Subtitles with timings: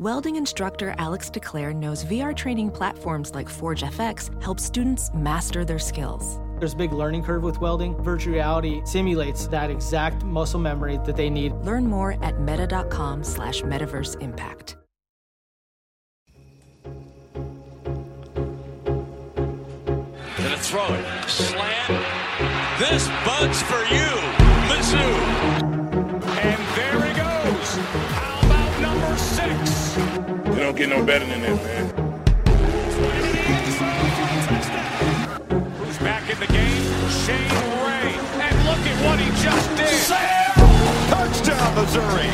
[0.00, 5.78] Welding instructor Alex DeClaire knows VR training platforms like Forge FX help students master their
[5.78, 6.40] skills.
[6.58, 7.94] There's a big learning curve with welding.
[8.02, 11.52] Virtual reality simulates that exact muscle memory that they need.
[11.62, 14.76] Learn more at meta.com slash metaverse impact.
[20.36, 21.30] Gonna throw it.
[21.30, 22.24] Slam.
[22.80, 24.33] This bud's for you,
[30.64, 31.84] don't get no better than that, man.
[35.76, 37.10] Who's back in the game?
[37.10, 37.50] Shane
[37.84, 38.16] Ray.
[38.40, 39.88] And look at what he just did.
[39.88, 40.54] Sam!
[41.10, 42.30] Touchdown, Missouri.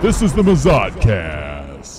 [0.00, 1.47] This is the Mazodcast.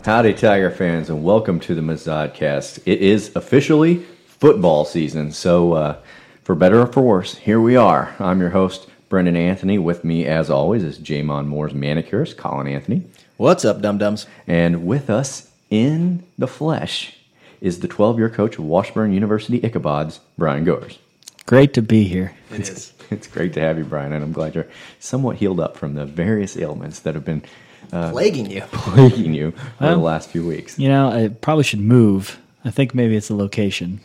[0.05, 2.79] Howdy, Tiger fans, and welcome to the Mazodcast.
[2.85, 5.97] It is officially football season, so uh,
[6.43, 8.15] for better or for worse, here we are.
[8.17, 9.77] I'm your host, Brendan Anthony.
[9.77, 13.03] With me, as always, is J'Mon Moore's manicurist, Colin Anthony.
[13.37, 14.25] What's up, dum dums?
[14.47, 17.17] And with us in the flesh
[17.59, 20.97] is the 12 year coach of Washburn University Ichabods, Brian Goers.
[21.45, 22.33] Great to be here.
[22.51, 22.93] It is.
[23.11, 24.67] It's great to have you, Brian, and I'm glad you're
[24.99, 27.41] somewhat healed up from the various ailments that have been
[27.89, 28.61] Plaguing you.
[28.71, 30.77] plaguing you over the last few weeks.
[30.77, 32.39] You know, I probably should move.
[32.65, 33.99] I think maybe it's the location.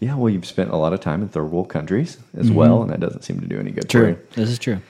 [0.00, 2.90] Yeah, well, you've spent a lot of time in third world countries as well, and
[2.90, 4.18] that doesn't seem to do any good for you.
[4.32, 4.80] This is true.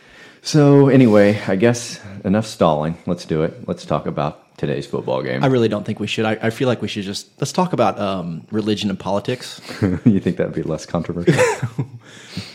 [0.43, 2.97] So, anyway, I guess enough stalling.
[3.07, 3.69] Let's do it.
[3.69, 5.43] Let's talk about today's football game.
[5.43, 6.25] I really don't think we should.
[6.25, 9.61] I, I feel like we should just let's talk about um, religion and politics.
[9.83, 11.35] you think that would be less controversial?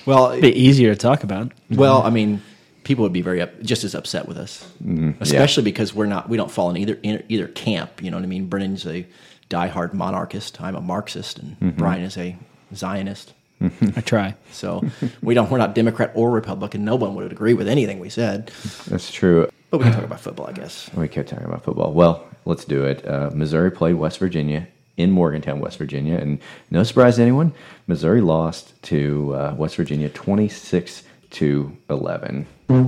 [0.06, 1.52] Well, It'd be easier to talk about.
[1.72, 2.42] well, I mean,
[2.86, 4.66] people would be very up, just as upset with us,
[5.20, 8.02] especially because we're not we don't fall in either in either camp.
[8.02, 8.48] You know what I mean?
[8.48, 9.06] Brennan's a
[9.50, 10.62] diehard monarchist.
[10.62, 12.38] I'm a Marxist, and Brian is a
[12.74, 13.34] Zionist.
[13.62, 14.36] I try.
[14.52, 14.84] So
[15.22, 16.86] we don't we're not Democrat or Republican.
[16.86, 18.52] No one would agree with anything we said.
[18.88, 19.50] That's true.
[19.72, 20.90] But we can talk about football, I guess.
[20.94, 21.92] We kept talking about football.
[21.92, 23.06] Well, let's do it.
[23.06, 26.40] Uh, Missouri played West Virginia in Morgantown, West Virginia, and
[26.72, 27.54] no surprise to anyone,
[27.88, 31.04] Missouri lost to uh, West Virginia 26
[31.36, 32.46] to 11.
[32.68, 32.88] When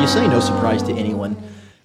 [0.00, 1.36] you say no surprise to anyone,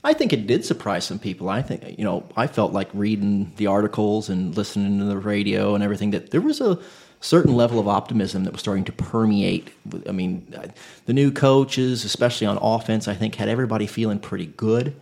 [0.03, 1.49] I think it did surprise some people.
[1.49, 5.75] I think, you know, I felt like reading the articles and listening to the radio
[5.75, 6.77] and everything that there was a
[7.21, 9.69] certain level of optimism that was starting to permeate.
[10.07, 10.67] I mean, uh,
[11.05, 14.95] the new coaches, especially on offense, I think had everybody feeling pretty good.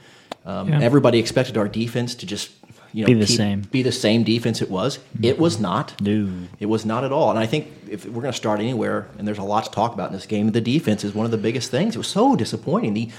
[0.46, 0.80] Um, Yeah.
[0.82, 2.52] Everybody expected our defense to just,
[2.94, 3.62] you know, Be the same.
[3.72, 5.00] be the same defense it was.
[5.22, 6.00] It was not.
[6.02, 6.30] No.
[6.60, 7.30] It was not at all.
[7.30, 9.94] And I think if we're going to start anywhere, and there's a lot to talk
[9.94, 11.96] about in this game, the defense is one of the biggest things.
[11.96, 12.94] It was so disappointing.
[12.94, 13.10] The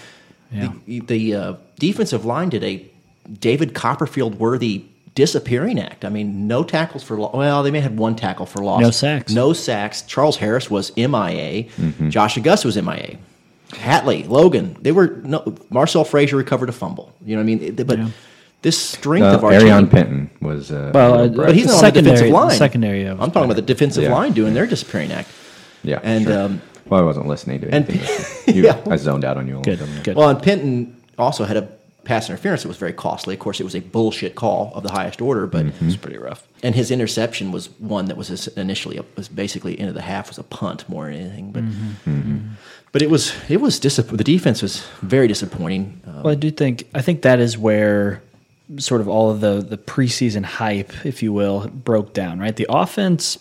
[0.53, 0.72] Yeah.
[0.87, 2.84] the, the uh, defensive line did a
[3.41, 4.84] David Copperfield worthy
[5.15, 6.05] disappearing act.
[6.05, 8.81] I mean, no tackles for lo- well, they may have had one tackle for loss.
[8.81, 9.32] No sacks.
[9.32, 10.03] No sacks.
[10.03, 11.65] Charles Harris was MIA.
[12.09, 13.16] Josh Augusta was MIA.
[13.71, 15.56] Hatley, Logan, they were no.
[15.71, 17.15] Marcell Frazier recovered a fumble.
[17.25, 17.75] You know what I mean?
[17.77, 18.09] But Yeah.
[18.62, 20.71] This strength Uh, of our Arion team, Penton was.
[20.71, 22.50] Uh, Well, uh, but he's not on the defensive line.
[22.56, 24.15] secondary, uh, I'm talking about the defensive Yeah.
[24.15, 25.28] line doing their disappearing act.
[25.84, 26.41] yeah, and, sure.
[26.43, 28.55] um, well, I wasn't listening to and- anything.
[28.56, 28.78] you, Yeah.
[28.89, 30.05] I zoned out on you a Good, little bit.
[30.05, 30.17] good.
[30.17, 31.67] Well, and Penton also had a
[32.05, 33.33] pass interference that was very costly.
[33.34, 35.84] Of course, it was a bullshit call of the highest order, but Mm-hmm.
[35.84, 36.43] it was pretty rough.
[36.62, 40.39] And his interception was one that was initially a, was basically into the half was
[40.39, 41.50] a punt more than anything.
[41.53, 42.37] But Mm-hmm.
[42.93, 46.00] but it was it was disapp- the defense was very disappointing.
[46.06, 48.21] Um, Well, I do think I think that is where
[48.78, 52.38] sort of all of the the preseason hype, if you will, broke down.
[52.38, 53.38] Right, the offense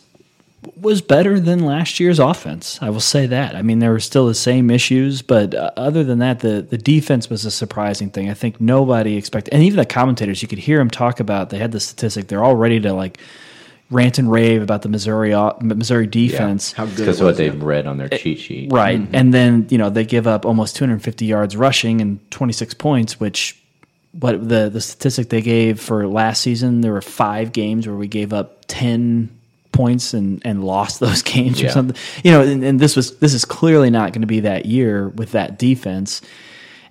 [0.76, 2.78] was better than last year's offense.
[2.82, 3.56] I will say that.
[3.56, 6.78] I mean, there were still the same issues, but uh, other than that, the the
[6.78, 8.30] defense was a surprising thing.
[8.30, 11.50] I think nobody expected, and even the commentators, you could hear them talk about.
[11.50, 12.28] They had the statistic.
[12.28, 13.20] They're all ready to like
[13.92, 16.72] rant and rave about the Missouri Missouri defense.
[16.72, 17.54] how good Because it what was, they yeah.
[17.58, 18.72] read on their cheat sheet.
[18.72, 19.02] Right.
[19.14, 23.61] And then, you know, they give up almost 250 yards rushing and 26 points, which
[24.14, 28.08] what the the statistic they gave for last season, there were 5 games where we
[28.08, 29.30] gave up 10
[29.72, 31.96] points and and lost those games or something.
[32.24, 35.10] You know, and, and this was this is clearly not going to be that year
[35.10, 36.22] with that defense.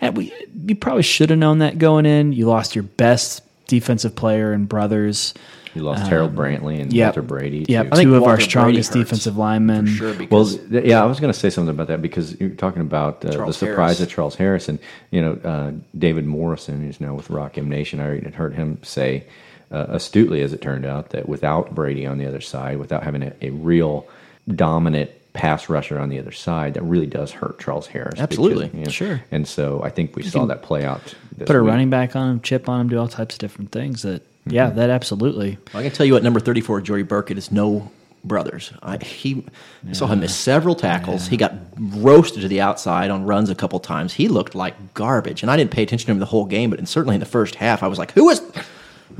[0.00, 0.32] And we
[0.66, 2.32] you probably should have known that going in.
[2.32, 5.34] You lost your best defensive player and brothers.
[5.74, 7.06] You lost Harold Brantley and Yep.
[7.06, 7.64] Walter Brady.
[7.68, 7.88] Yeah, too.
[7.92, 9.86] I think two of our Walter Brady strongest defensive linemen.
[9.86, 12.38] for sure Well, because th- yeah, I was going to say something about that because
[12.40, 14.00] you're talking about uh, the surprise Harris.
[14.00, 14.78] of Charles Harrison.
[15.10, 18.00] you know uh, David Morrison, who's now with Rock M Nation.
[18.00, 19.24] I had heard him say
[19.70, 23.22] uh, astutely, as it turned out, that without Brady on the other side, without having
[23.22, 24.06] a, a real
[24.48, 28.14] dominant pass rusher on the other side that really does hurt Charles Harris.
[28.14, 28.70] because, Absolutely.
[28.76, 29.20] you know, Sure.
[29.30, 31.14] And so I think we saw that play out.
[31.36, 31.68] This Put a week.
[31.70, 34.02] running back on him, chip on him, do all types of different things.
[34.02, 34.76] That yeah, Mm-hmm.
[34.78, 35.58] that absolutely.
[35.74, 37.90] I can tell you at number 34, Jordy Burkett is no
[38.24, 38.72] brothers.
[38.82, 39.46] I, he
[39.88, 41.26] I saw him miss several tackles.
[41.28, 44.12] He got roasted to the outside on runs a couple times.
[44.12, 46.68] He looked like garbage, and I didn't pay attention to him the whole game.
[46.70, 48.42] But in, certainly in the first half, I was like, "Who is?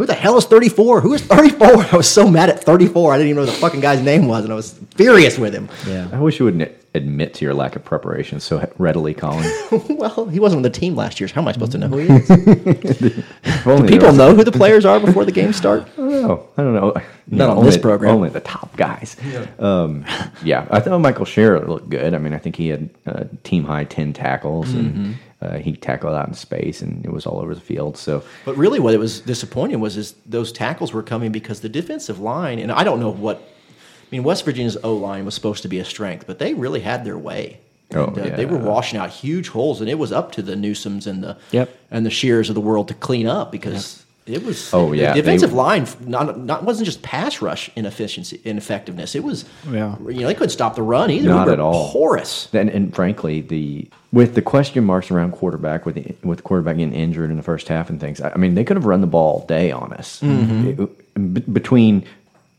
[0.01, 1.03] Who the hell is 34?
[1.03, 3.13] Who is 34?" I was so mad at 34.
[3.13, 5.53] I didn't even know who the fucking guy's name was, and I was furious with
[5.55, 5.69] him.
[5.87, 6.09] Yeah.
[6.11, 9.45] I wish you wouldn't admit to your lack of preparation so readily, Colin.
[9.91, 11.29] well, he wasn't on the team last year.
[11.29, 12.31] So how am I supposed to know who he is?
[13.45, 15.83] If only there People know who the players are before the games start.
[15.83, 16.49] I don't know.
[16.57, 16.93] I don't know.
[17.29, 18.15] You Not know, on only, this program.
[18.15, 19.17] Only the top guys.
[19.31, 19.47] Yeah.
[19.59, 20.07] Um,
[20.43, 22.15] yeah, I thought Michael Scherer looked good.
[22.15, 24.79] I mean, I think he had uh, team high ten tackles, Mm-hmm.
[25.05, 27.97] and uh, he tackled out in space, and it was all over the field.
[27.97, 31.69] So But really, what it was disappointing was is those tackles were coming because the
[31.69, 33.37] defensive line, and I don't know what.
[33.39, 36.81] I mean, West Virginia's O line was supposed to be a strength, but they really
[36.81, 37.61] had their way.
[37.95, 38.37] Oh, And, uh, yeah.
[38.37, 41.37] They were washing out huge holes, and it was up to the Newsoms and the
[41.53, 41.71] Yep.
[41.91, 44.73] and the Shears of the world to clean up because it was.
[44.73, 49.15] Oh, yeah, the defensive they- line not not wasn't just pass rush inefficiency ineffectiveness.
[49.15, 49.45] It was.
[49.71, 49.97] Yeah.
[50.01, 51.29] You know, they couldn't stop the run either.
[51.29, 51.91] Not we were at all.
[51.91, 52.49] Porous.
[52.53, 56.95] and, and frankly, the with the question marks around quarterback, with the, with quarterback getting
[56.95, 59.07] injured in the first half and things, I I mean, they could have run the
[59.07, 60.21] ball all day on us.
[60.21, 60.83] Mm-hmm.
[60.83, 62.05] It- be- between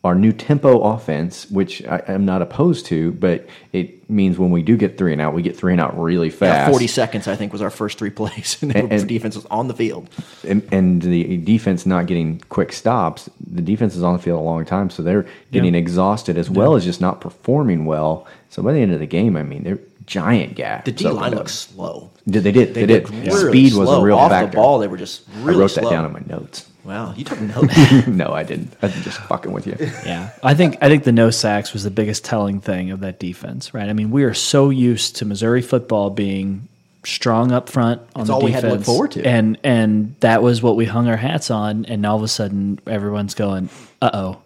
[0.04, 4.64] our new tempo offense, which I am not opposed to, but it means when we
[4.64, 6.72] do get three and out, we get three and out really Yeah, fast.
[6.72, 9.46] Forty seconds, I think, was our first three plays, and, the And- and- defense was
[9.52, 10.10] on the field.
[10.48, 14.44] and, and the defense not getting quick stops, the defense is on the field a
[14.44, 18.26] long time, so they're getting exhausted as well as just not performing well.
[18.50, 20.86] So by the end of the game, I mean, they're giant gaps.
[20.86, 22.10] The D line looks slow.
[22.28, 23.08] Did they did they, did?
[23.10, 24.02] really Speed was slow.
[24.02, 24.50] a real Off factor.
[24.52, 25.84] the ball, they were just really I wrote slow.
[25.84, 26.68] that down in my notes.
[26.84, 27.76] Wow, you took notes.
[28.08, 28.74] no, I didn't.
[28.82, 29.76] I'm just fucking with you.
[30.06, 33.20] Yeah, I think I think the no sacks was the biggest telling thing of that
[33.20, 33.88] defense, right?
[33.90, 36.68] I mean, we are so used to Missouri football being
[37.04, 39.24] strong up front on It's the all we defense, had to look forward to.
[39.26, 41.86] and and that was what we hung our hats on.
[41.86, 43.70] And all of a sudden, everyone's going,
[44.02, 44.42] "Uh oh,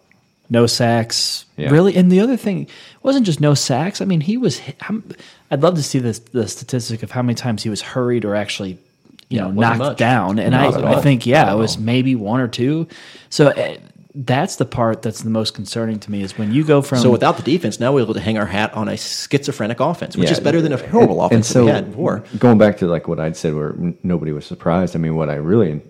[0.50, 1.70] no sacks." Yeah.
[1.70, 1.96] Really?
[1.96, 2.68] And the other thing it
[3.02, 4.00] wasn't just no sacks.
[4.02, 4.58] I mean, he was.
[4.58, 5.04] hit- I'm-
[5.50, 8.34] I'd love to see this the statistic of how many times he was hurried or
[8.34, 8.78] actually.
[9.28, 9.96] You know, knocked much.
[9.98, 12.86] down, and Not I, I think yeah, it was maybe one or two.
[13.28, 13.76] So uh,
[14.14, 17.10] that's the part that's the most concerning to me is when you go from so
[17.10, 20.26] without the defense, now we're able to hang our hat on a schizophrenic offense, which
[20.28, 20.32] Yeah.
[20.34, 22.24] is better than a horrible And- offense and so, that we had before.
[22.38, 23.74] Going back to like what I'd said, where
[24.04, 24.94] nobody was surprised.
[24.94, 25.80] I mean, what I really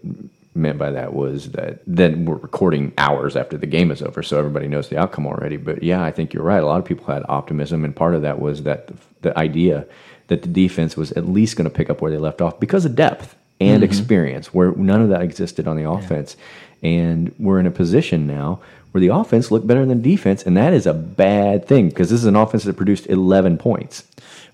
[0.54, 4.38] meant by that was that then we're recording hours after the game is over, so
[4.38, 5.58] everybody knows the outcome already.
[5.58, 6.62] But yeah, I think you're right.
[6.62, 9.84] A lot of people had optimism, and part of that was that the, the idea
[10.28, 12.84] that the defense was at least going to pick up where they left off because
[12.84, 13.84] of depth and mm-hmm.
[13.84, 16.36] experience, where none of that existed on the offense.
[16.82, 18.60] And we're in a position now
[18.92, 22.20] where the offense looked better than defense, and that is a bad thing because this
[22.20, 24.04] is an offense that produced 11 points.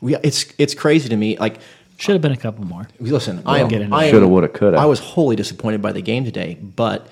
[0.00, 1.36] We, it's it's crazy to me.
[1.36, 1.58] Like,
[1.96, 2.88] should have been a couple more.
[2.98, 4.78] listen, I am, get into I Shoulda, woulda, coulda.
[4.78, 7.06] I was wholly disappointed by the game today, but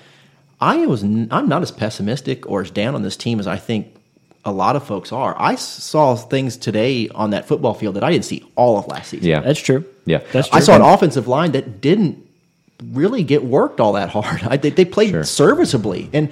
[0.59, 3.55] I was n- I'm not as pessimistic or as down on this team as I
[3.55, 3.95] think
[4.45, 5.35] a lot of folks are.
[5.39, 9.09] I saw things today on that football field that I didn't see all of last
[9.09, 9.27] season.
[9.27, 9.85] Yeah, That's true.
[10.05, 10.19] Yeah.
[10.33, 10.57] that's true.
[10.57, 12.27] I saw an offensive line that didn't
[12.91, 14.41] really get worked all that hard.
[14.43, 15.23] I, they, they played Sure.
[15.23, 16.31] serviceably, and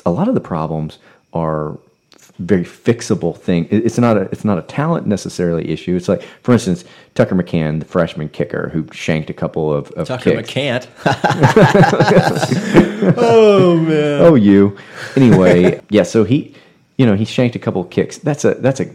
[0.05, 0.99] a lot of the problems
[1.33, 1.77] are
[2.39, 3.67] very fixable thing.
[3.71, 5.95] It's not a it's not a talent necessarily issue.
[5.95, 10.07] It's like, for instance, Tucker McCann, the freshman kicker who shanked a couple of, of
[10.07, 10.49] Tucker kicks.
[10.49, 10.87] McCant.
[13.17, 14.21] oh man.
[14.21, 14.77] Oh, you.
[15.15, 16.03] Anyway, yeah.
[16.03, 16.53] So he,
[16.97, 18.17] you know, he shanked a couple of kicks.
[18.17, 18.93] That's a that's a,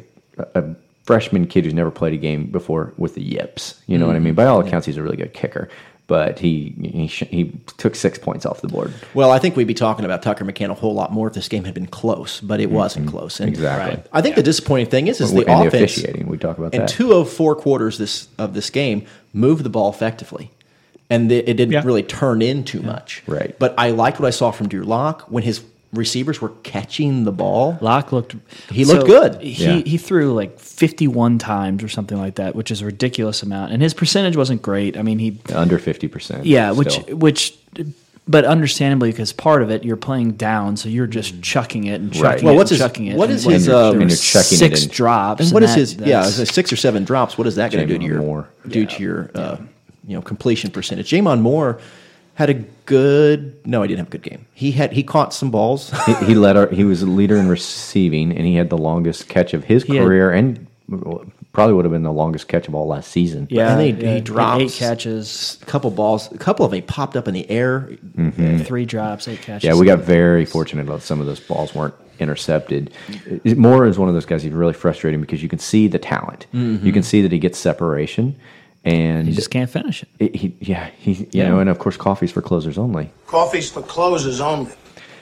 [0.54, 0.74] a
[1.04, 3.80] freshman kid who's never played a game before with the yips.
[3.86, 4.32] You know what I mean?
[4.32, 4.36] Mm-hmm.
[4.36, 5.70] By all accounts, he's a really good kicker.
[6.10, 8.92] But he he sh- he took six points off the board.
[9.14, 11.48] Well, I think we'd be talking about Tucker McCann a whole lot more if this
[11.48, 12.74] game had been close, but it mm-hmm.
[12.74, 13.38] wasn't close.
[13.38, 14.02] And Exactly.
[14.12, 16.74] I think the disappointing thing is, is And the the offense officiating, we talk about
[16.74, 16.88] in that.
[16.88, 20.50] two of four quarters this of this game moved the ball effectively,
[21.08, 21.82] and it, it didn't Yeah.
[21.84, 23.22] really turn in too much.
[23.28, 23.56] Right.
[23.60, 25.60] But I liked what I saw from Drew Lock when his
[25.92, 27.76] receivers were catching the ball.
[27.80, 28.36] Lock looked.
[28.70, 29.40] He looked good.
[29.42, 29.82] He Yeah.
[29.84, 33.72] he threw like 51 times or something like that, which is a ridiculous amount.
[33.72, 34.96] And his percentage wasn't great.
[34.96, 36.46] I mean, he Under fifty percent.
[36.46, 37.58] yeah, which which,
[38.28, 42.12] but understandably because part of it you're playing down, so you're just chucking it and
[42.12, 42.38] chucking Right.
[42.38, 43.16] it Well, what's and his- chucking it.
[43.16, 45.42] what and is his, uh, were and you're chucking it six drops?
[45.42, 45.96] And what is that- his?
[45.96, 47.36] Yeah, six or seven drops.
[47.36, 48.48] What is that going to do to your Moore.
[48.68, 49.56] do to your uh,
[50.06, 51.10] you know completion percentage?
[51.10, 51.78] J'Mon Moore
[52.40, 52.54] had a
[52.86, 53.54] good.
[53.66, 54.46] No, he didn't have a good game.
[54.54, 55.90] He had he caught some balls.
[56.06, 59.28] he, he led our, he was a leader in receiving, and he had the longest
[59.28, 60.66] catch of his He had- career, and
[61.52, 63.46] probably would have been the longest catch of all last season.
[63.50, 66.32] Yeah, and he, yeah, he had drops eight catches, a couple balls.
[66.32, 67.90] A couple of them popped up in the air.
[68.16, 68.58] Mm-hmm.
[68.64, 69.64] three drops, eight catches.
[69.64, 72.90] Yeah, we got very fortunate that some of those balls weren't intercepted.
[73.44, 75.98] It- Moore is one of those guys who's really frustrating because you can see the
[75.98, 76.46] talent.
[76.54, 76.86] Mm-hmm.
[76.86, 78.36] You can see that he gets separation,
[78.84, 80.08] and He just can't finish it.
[80.18, 81.48] it- he, yeah, he, you Yeah.
[81.48, 83.10] know, and of course, coffee's for closers only.
[83.26, 84.72] Coffee's for closers only.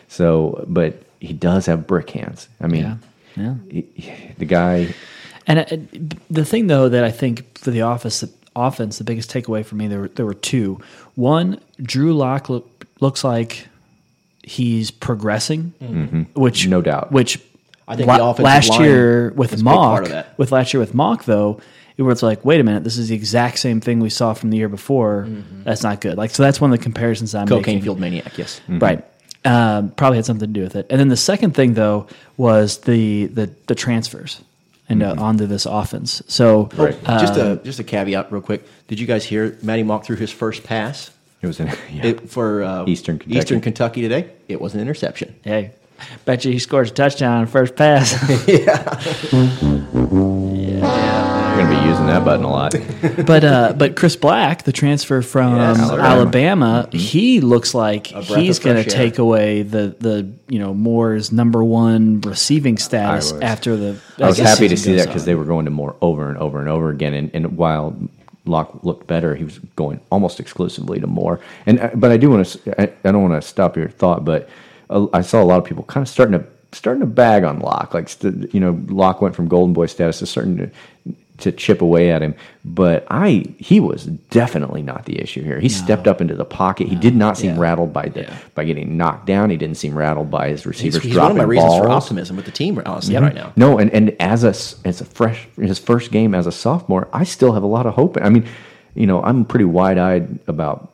[0.09, 2.49] So, but he does have brick hands.
[2.61, 2.99] I mean,
[3.37, 3.55] Yeah, yeah.
[3.71, 4.95] he- the guy.
[5.47, 5.65] And uh,
[6.31, 8.25] the thing, though, that I think for the office
[8.55, 10.81] offense, the biggest takeaway for me there were, there were two.
[11.15, 13.67] One, Drew Lock look, looks like
[14.43, 15.73] he's progressing,
[16.35, 17.13] which No doubt.
[17.13, 17.41] Which
[17.87, 20.93] I think la- the offensive last line year with a Mauk, with last year with
[20.95, 21.61] Mauk though,
[21.99, 24.49] it was like, wait a minute, this is the exact same thing we saw from
[24.51, 25.29] the year before.
[25.65, 26.17] That's not good.
[26.17, 27.83] Like, so that's one of the comparisons I'm Cocaine making.
[27.83, 28.39] field maniac.
[28.39, 28.61] Yes.
[28.69, 29.05] Right.
[29.45, 30.87] Um, probably had something to do with it.
[30.91, 34.41] And then the second thing, though, was the the, the transfers
[34.89, 36.23] and uh, onto this offense.
[36.29, 36.97] So Right.
[37.05, 38.67] just um, a just a caveat, real quick.
[38.89, 41.11] Did you guys hear Maty Mauk through his first pass
[41.43, 42.07] It was in yeah.
[42.07, 43.39] it, for uh, Eastern Kentucky.
[43.39, 44.31] Eastern Kentucky today?
[44.49, 45.35] It was an interception.
[45.45, 45.73] hey,
[46.25, 48.13] bet you he scores a touchdown on first pass.
[48.49, 48.67] You're
[51.59, 52.75] going to be using that button a lot.
[53.27, 56.89] but uh, but Chris Black, the transfer from Yes, Alabama, Alabama.
[56.93, 62.21] he looks like he's going to take away the the you know Moore's number one
[62.21, 64.01] receiving status after the.
[64.19, 66.61] I was happy to see that because they were going to more over and over
[66.61, 67.15] and over again.
[67.15, 67.97] And, and while
[68.45, 71.41] Lock looked better, he was going almost exclusively to Moore.
[71.67, 72.81] And uh, but I do want to.
[72.81, 74.49] I, I don't want to stop your thought, but
[74.91, 77.59] uh, I saw a lot of people kind of starting to starting to bag on
[77.59, 77.95] Lock.
[77.95, 80.71] Like st- you know, Lock went from Golden Boy status to starting
[81.39, 82.35] to chip away at him.
[82.65, 85.59] But I he was definitely not the issue here.
[85.61, 86.89] He stepped up into the pocket.
[86.89, 87.61] He did not seem Yeah.
[87.61, 88.37] rattled by the Yeah.
[88.55, 89.51] by getting knocked down.
[89.51, 92.37] He didn't seem rattled by his He's, receivers he's one of my reasons for optimism
[92.37, 93.53] with the team, honestly, right now.
[93.57, 94.51] No, and, and as a
[94.87, 97.95] as a fresh his first game as a sophomore, I still have a lot of
[97.95, 98.19] hope.
[98.21, 98.45] I mean,
[98.95, 100.93] you know, I'm pretty wide eyed about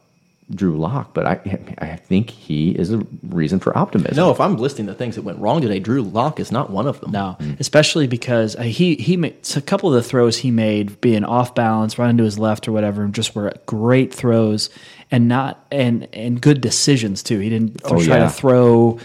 [0.51, 1.41] Drew Lock, but I
[1.79, 2.99] I think he is a
[3.29, 4.17] reason for optimism.
[4.17, 6.87] No, if I'm listing the things that went wrong today, Drew Lock is not one
[6.87, 7.13] of them.
[7.13, 11.25] No, especially because uh, he he made a couple of the throws he made being
[11.25, 14.69] off balance, running to his left or whatever, and just were great throws
[15.11, 17.39] and not and and good decisions too.
[17.39, 18.25] He didn't th- Oh, try yeah.
[18.25, 18.99] to throw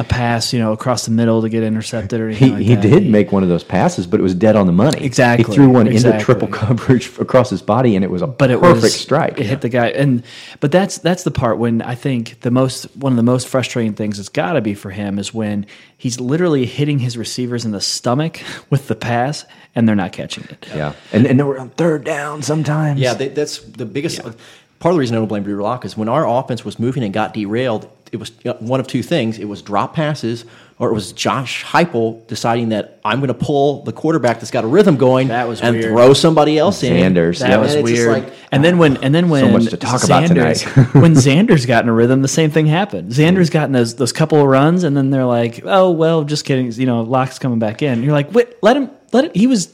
[0.00, 2.74] a pass, you know, across the middle to get intercepted or anything he, like he
[2.74, 2.82] that.
[2.82, 5.04] did make one of those passes, but it was dead on the money.
[5.04, 6.14] Exactly, he threw one exactly.
[6.14, 9.38] into triple coverage across his body, and it was a but it perfect was strike.
[9.38, 10.24] It hit the guy, and
[10.60, 13.92] but that's that's the part when I think the most one of the most frustrating
[13.92, 15.66] things it's got to be for him is when
[15.98, 18.40] he's literally hitting his receivers in the stomach
[18.70, 20.66] with the pass, and they're not catching it.
[20.74, 22.98] yeah, and and they were on third down sometimes.
[22.98, 25.94] Yeah, they, that's the biggest part of the reason I don't blame Drew Lock is
[25.94, 29.38] when our offense was moving and got derailed, it was one of two things.
[29.38, 30.44] It was drop passes
[30.78, 34.64] or it was Josh Heupel deciding that I'm going to pull the quarterback that's got
[34.64, 35.92] a rhythm going That was and weird.
[35.92, 36.94] throw somebody else in.
[37.14, 37.56] Zanders, That yeah.
[37.58, 38.08] was And weird.
[38.10, 40.94] like, and then when and then when so much to talk about Zanders, tonight.
[41.02, 43.12] when Zanders got in a rhythm, the same thing happened.
[43.12, 46.72] Zanders gotten those those couple of runs, and then they're like, "Oh well, just kidding."
[46.72, 48.02] You know, Lock's coming back in.
[48.02, 49.72] You're like, "Wait, let him, let it." He was.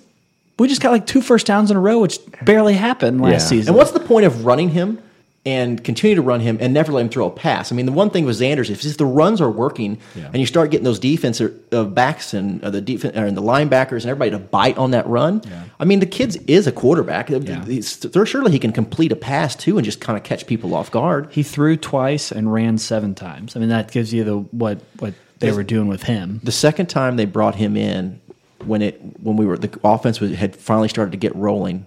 [0.59, 3.39] We just got like two first downs in a row, which barely happened last Yeah.
[3.49, 3.69] season.
[3.71, 4.99] And what's the point of running him
[5.47, 7.71] and continue to run him and never let him throw a pass.
[7.71, 10.45] I mean, the one thing with Zanders, if, if the runs are working and you
[10.45, 14.33] start getting those defensive uh, backs and uh, the defense and the linebackers and everybody
[14.33, 15.41] to bite on that run,
[15.79, 17.29] I mean, the kid is a quarterback.
[17.29, 20.91] There- surely he can complete a pass too and just kind of catch people off
[20.91, 21.29] guard.
[21.31, 23.55] He threw twice and ran seven times.
[23.57, 25.57] I mean, that gives you the what what they Yes.
[25.57, 26.41] were doing with him.
[26.43, 28.21] The second time they brought him in,
[28.65, 31.87] when it when we were the offense was, had finally started to get rolling,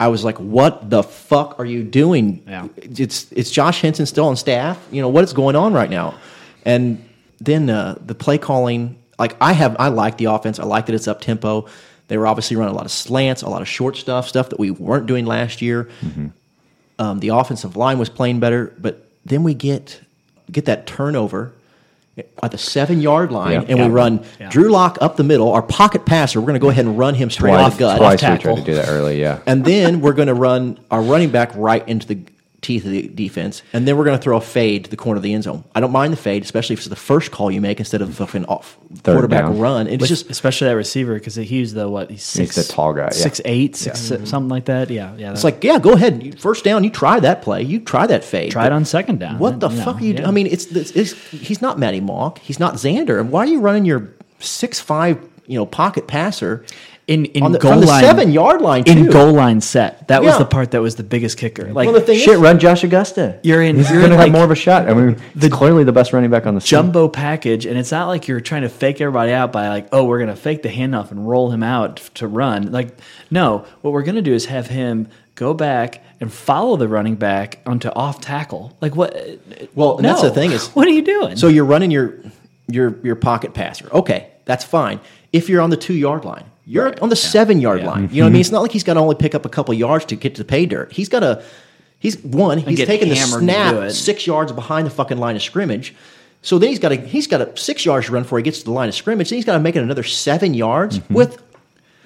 [0.00, 2.42] I was like, "What the fuck are you doing?
[2.46, 2.68] Yeah.
[2.76, 4.84] It's it's Josh Henson still on staff.
[4.90, 6.14] You know what is going on right now?"
[6.64, 7.06] And
[7.40, 10.58] then uh, the play calling, like I have, I like the offense.
[10.58, 11.66] I like that it's up tempo.
[12.08, 14.58] They were obviously running a lot of slants, a lot of short stuff, stuff that
[14.58, 15.88] we weren't doing last year.
[16.98, 20.00] Um, the offensive line was playing better, but then we get
[20.50, 21.52] get that turnover
[22.42, 23.60] at the seven yard line, Yeah.
[23.68, 23.86] and Yeah.
[23.86, 24.48] we run Yeah.
[24.50, 26.40] Drew Lock up the middle, our pocket passer.
[26.40, 27.98] We're going to go ahead and run him straight off Twice, the gut.
[27.98, 28.54] twice we tackle.
[28.54, 29.20] tried to do that early.
[29.20, 29.38] Yeah.
[29.46, 32.18] And then we're going to run our running back right into the
[32.64, 35.18] teeth of the defense, and then we're going to throw a fade to the corner
[35.18, 35.62] of the end zone.
[35.74, 38.08] I don't mind the fade, especially if it's the first call you make instead of
[38.08, 39.58] the fucking off Third quarterback down.
[39.58, 39.86] run.
[39.86, 43.04] It's With- just especially that receiver because he's the what he's six the tall guy,
[43.04, 43.10] yeah.
[43.10, 44.90] six eight six something like that.
[44.90, 45.32] Yeah, yeah.
[45.32, 46.22] it's like, yeah, go ahead.
[46.22, 47.62] You- First down, you try that play.
[47.62, 48.50] You try that fade.
[48.50, 49.38] try it on second down.
[49.38, 50.14] What the you know, fuck are you?
[50.14, 50.28] yeah.
[50.28, 52.38] I mean, it's, it's, it's he's not Maty Mauk.
[52.38, 53.20] He's not Zander.
[53.20, 56.64] And why are you running your six five you know pocket passer
[57.06, 60.08] in in on the, goal from the line seven yard line in goal line set.
[60.08, 61.72] That was the part that was the biggest kicker.
[61.72, 63.38] Like Well, the thing Shit, is, run Josh Augusta.
[63.42, 64.88] You're in- He's you're going to in, have like, more of a shot.
[64.88, 66.68] I mean, the clearly the best running back on the team.
[66.68, 70.04] jumbo package, and it's not like you're trying to fake everybody out by like, oh,
[70.04, 72.72] we're gonna fake the handoff and roll him out to run.
[72.72, 72.96] Like,
[73.30, 77.58] no, what we're gonna do is have him go back and follow the running back
[77.66, 78.76] onto off tackle.
[78.80, 79.14] Like what?
[79.14, 81.36] Uh, well, and that's the thing is, what are you doing?
[81.36, 82.18] So you're running your
[82.66, 83.88] your your pocket passer.
[83.92, 85.00] Okay, that's fine.
[85.34, 88.08] If you're on the two yard line, you're on the seven yard line.
[88.10, 88.40] You know what I mean?
[88.40, 90.42] It's not like he's got to only pick up a couple yards to get to
[90.42, 90.92] the pay dirt.
[90.92, 91.42] He's got to.
[91.98, 92.58] He's one.
[92.58, 95.94] He's taking the snap six yards behind the fucking line of scrimmage.
[96.42, 98.58] So then he's got to he's got a six yards to run before he gets
[98.60, 99.30] to the line of scrimmage.
[99.30, 101.14] Then he's got to make it another seven yards Mm-hmm.
[101.14, 101.42] with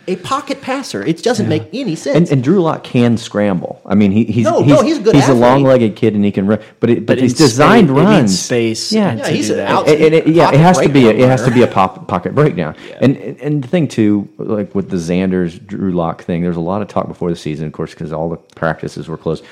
[0.08, 1.04] a pocket passer.
[1.04, 2.16] It doesn't make any sense.
[2.16, 3.80] And, and Drew Lock can scramble.
[3.86, 6.24] I mean, he, he's No, he's, no, he's a good He's a long-legged kid, and
[6.24, 6.60] he can run.
[6.80, 9.46] But it, but, But in these designed space- it runs, space Yeah, Yeah, to he's
[9.48, 9.68] do an that.
[9.70, 11.66] out- And- and it- yeah, it has to be a, it has to be a
[11.66, 12.74] pop, pocket breakdown.
[13.00, 16.60] And and and the thing too, like with the Zanders Drew Lock thing, there's a
[16.60, 19.44] lot of talk before the season, of course, because all the practices were closed.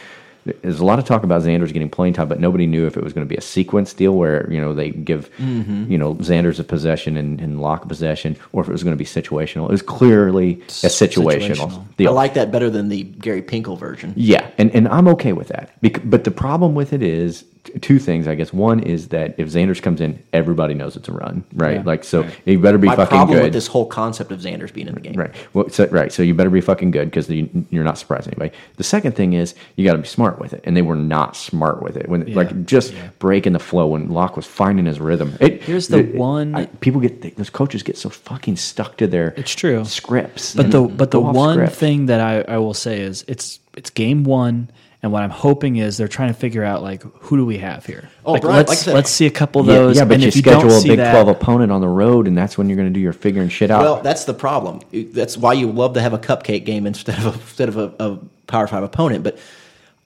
[0.63, 3.03] There's a lot of talk about Zanders getting playing time, but nobody knew if it
[3.05, 5.91] was going to be a sequence deal where you know they give Mm-hmm.
[5.91, 8.97] you know Zanders a possession and, and Lock a possession, or if it was going
[8.97, 9.65] to be situational.
[9.67, 11.97] It was clearly a situational, Situational.
[11.97, 12.11] deal.
[12.11, 14.13] I like that better than the Gary Pinkel version.
[14.17, 15.71] Yeah, and, and I'm okay with that.
[15.83, 17.45] Bec- but the problem with it is
[17.83, 18.53] two things, I guess.
[18.53, 21.77] One is that if Zanders comes in, everybody knows it's a run, right?
[21.77, 23.45] Yeah, like, so you better be My fucking problem good.
[23.45, 25.15] with this whole concept of Zanders being in the game.
[25.15, 25.35] Right.
[25.55, 26.13] Well, so, right.
[26.13, 28.57] So you better be fucking good because you're not surprising anybody.
[28.77, 31.37] The second thing is you got to be smart with it, and they were not
[31.37, 32.09] smart with it.
[32.09, 35.37] When like just breaking the flow when Lock was finding his rhythm.
[35.41, 39.07] It, Here's the one- I- people get they, those coaches get so fucking stuck to
[39.07, 39.85] their It's true.
[39.85, 40.55] scripts.
[40.55, 41.73] But the but the one script.
[41.75, 44.71] thing that I, I will say is it's it's game one,
[45.03, 47.85] and what I'm hoping is they're trying to figure out like who do we have
[47.87, 48.09] here.
[48.25, 49.97] Oh, like, Brian, let's like I said- let's see a couple of those.
[49.97, 51.89] yeah, but and you if you schedule don't a Big that, Twelve opponent on the
[51.89, 53.83] road, and that's when you're going to do your figuring shit out.
[53.83, 54.81] Well, that's the problem.
[54.93, 57.93] That's why you love to have a cupcake game instead of a, instead of a,
[58.01, 59.23] a Power Five opponent.
[59.23, 59.39] But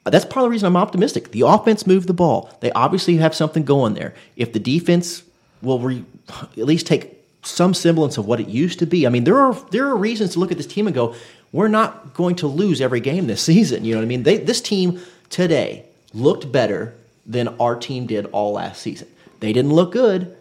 [0.04, 1.30] that's part of the reason I'm optimistic.
[1.30, 2.50] The offense moved the ball.
[2.60, 4.14] They obviously have something going there.
[4.36, 5.22] If the defense
[5.62, 9.24] will re, at least take some semblance of what it used to be, I mean,
[9.24, 11.14] there are there are reasons to look at this team and go,
[11.52, 13.84] we're not going to lose every game this season.
[13.84, 14.22] You know what I mean?
[14.22, 15.84] They, this team today
[16.14, 16.94] looked better
[17.26, 19.08] than our team did all last season.
[19.40, 20.36] They didn't look good.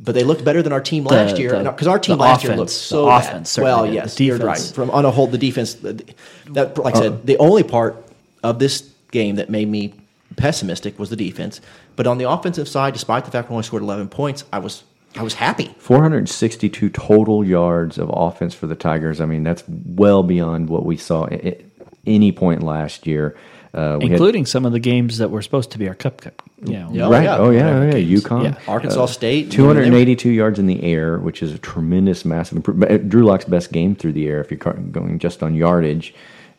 [0.00, 2.56] But they looked better than our team last year because our team the last year
[2.56, 3.94] looked so offense Well, did.
[3.94, 4.58] yes, The you're right.
[4.74, 5.74] From on a whole, the defense.
[5.74, 8.04] That, like I Uh, said, the only part
[8.42, 9.94] of this game that made me
[10.36, 11.60] pessimistic was the defense.
[11.94, 14.82] But on the offensive side, despite the fact we only scored 11 points, I was
[15.16, 15.74] I was happy.
[15.78, 19.20] 462 total yards of offense for the Tigers.
[19.20, 21.60] I mean, that's well beyond what we saw at at
[22.06, 23.36] any point last year.
[23.72, 26.20] Uh, we had- including some of the games that were supposed to be our cup
[26.20, 26.42] cup.
[26.64, 27.08] You know, Yeah.
[27.10, 27.24] right?
[27.24, 27.36] yeah.
[27.38, 27.90] Oh yeah, oh, yeah.
[27.92, 28.22] games.
[28.22, 28.54] UConn, Yeah.
[28.68, 32.56] Arkansas State, two hundred and eighty-two yards in the air, which is a tremendous, massive
[32.56, 33.08] improvement.
[33.08, 36.14] Drew Lock's best game through the air, if you're going just on yardage.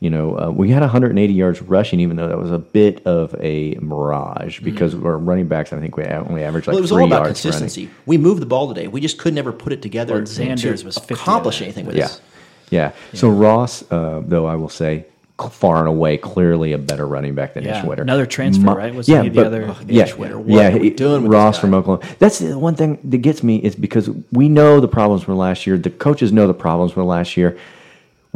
[0.06, 3.34] You know, uh, we had 180 yards rushing, even though that was a bit of
[3.40, 6.92] a mirage because our running backs, I think we only averaged like Well, it was
[6.92, 7.60] three all about yards running.
[7.62, 7.90] consistency.
[8.06, 8.88] We moved the ball today.
[8.88, 11.96] We just could never put it together Well, Zanders to was 50 accomplish anything with
[11.96, 12.04] Yeah.
[12.04, 12.22] this.
[12.70, 13.20] yeah, Yeah.
[13.20, 15.06] So Ross, uh, though, I will say,
[15.50, 18.04] far and away, clearly a better running back than Yeah, Ish Witter.
[18.04, 18.94] another transfer, right?
[18.94, 21.24] Was yeah, he the but- other- yeah, Ish Witter, what yeah, are we he- doing
[21.24, 21.62] with Ross this guy?
[21.62, 22.04] from Oklahoma.
[22.20, 25.66] That's the one thing that gets me is because we know the problems from last
[25.66, 25.80] year.
[25.80, 27.58] The coaches know the problems from last year.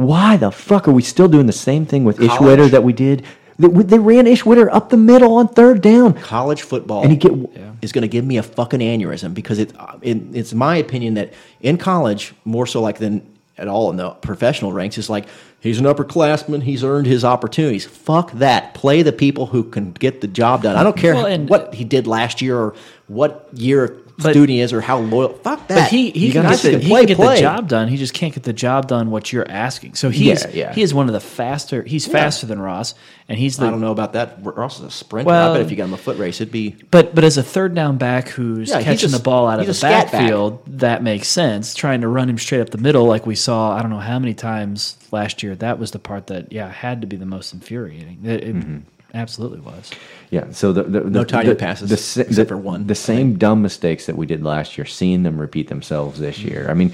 [0.00, 2.94] Why the fuck are we still doing the same thing with Ish Witter that we
[2.94, 3.22] did?
[3.58, 6.14] They, they ran Ish Witter up the middle on third down.
[6.14, 9.72] college football And you get- is going to give me a fucking aneurysm because it,
[9.78, 13.26] uh, it it's my opinion that in college more so like than
[13.58, 15.26] at all in the professional ranks is like
[15.60, 17.84] he's an upperclassman he's earned his opportunities.
[17.84, 18.72] Fuck that.
[18.72, 20.76] Play the people who can get the job done.
[20.76, 22.74] I don't care Well, and- what he did last year or
[23.08, 26.42] what year But- student he is or how loyal fuck that But he, he can,
[26.42, 27.34] get, the, he play, can get play.
[27.36, 27.88] the job done.
[27.88, 29.94] He just can't get the job done what you're asking.
[29.94, 30.72] So he's Yeah, yeah.
[30.74, 31.82] he is one of the faster.
[31.82, 32.94] He's faster than Ross,
[33.28, 35.64] and he's the i don't know about that ross is a sprinter Well- i bet
[35.64, 37.96] if you got him a foot race it'd be But but as a third down
[37.96, 40.12] back who's Yeah, catching a- the ball out of the scat back.
[40.12, 41.74] backfield, that makes sense.
[41.74, 44.18] Trying to run him straight up the middle, like we saw, I don't know how
[44.18, 45.54] many times last year.
[45.54, 48.18] That was the part that yeah had to be the most infuriating.
[48.24, 48.78] It, it Mm-hmm.
[49.14, 49.90] Absolutely was.
[50.30, 52.86] Yeah, so the, the, No the, tight the, passes, the, sa- except the- for one,
[52.86, 56.38] The I same dumb mistakes that we did last year, seeing them repeat themselves this
[56.38, 56.48] Mm-hmm.
[56.48, 56.70] year.
[56.70, 56.92] I mean,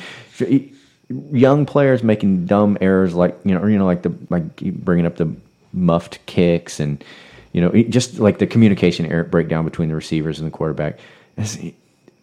[1.32, 5.06] young players making dumb errors like you know, or, you know, like the like bringing
[5.06, 5.32] up the
[5.72, 7.02] muffed kicks and
[7.52, 10.98] you know, just like the communication error breakdown between the receivers and the quarterback.
[11.38, 11.56] It's,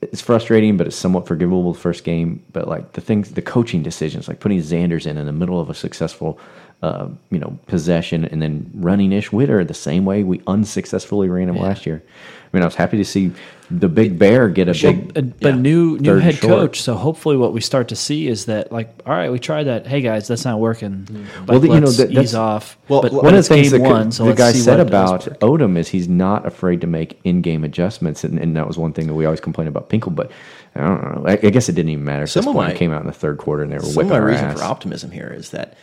[0.01, 2.43] it's frustrating, but it's somewhat forgivable the first game.
[2.51, 5.69] But like the things, the coaching decisions, like putting Zanders in in the middle of
[5.71, 6.39] a successful,
[6.83, 11.47] uh, you know, possession, and then running Ish Witter the same way we unsuccessfully ran
[11.49, 12.03] him last year.
[12.05, 13.31] I mean, I was happy to see
[13.71, 16.51] the Big Bear get a big, But, but new new head short.
[16.51, 16.81] coach.
[16.81, 19.87] So hopefully, what we start to see is that like, all right, we tried that.
[19.87, 21.07] Hey guys, that's not working.
[21.47, 22.77] Like, Well, you know, let's that- that's- ease off.
[22.89, 25.39] Well, but One of the things that one, so the guy said about work.
[25.39, 29.07] Odom is he's not afraid to make in-game adjustments, and, and that was one thing
[29.07, 30.13] that we always complain about Pinkel.
[30.13, 30.29] But
[30.75, 31.23] I don't know.
[31.27, 32.23] I, I guess it didn't even matter.
[32.23, 33.83] At Some this of my- it came out in the third quarter, and they were
[33.83, 34.59] Some whipping of my our reason ass.
[34.59, 35.75] for optimism here is that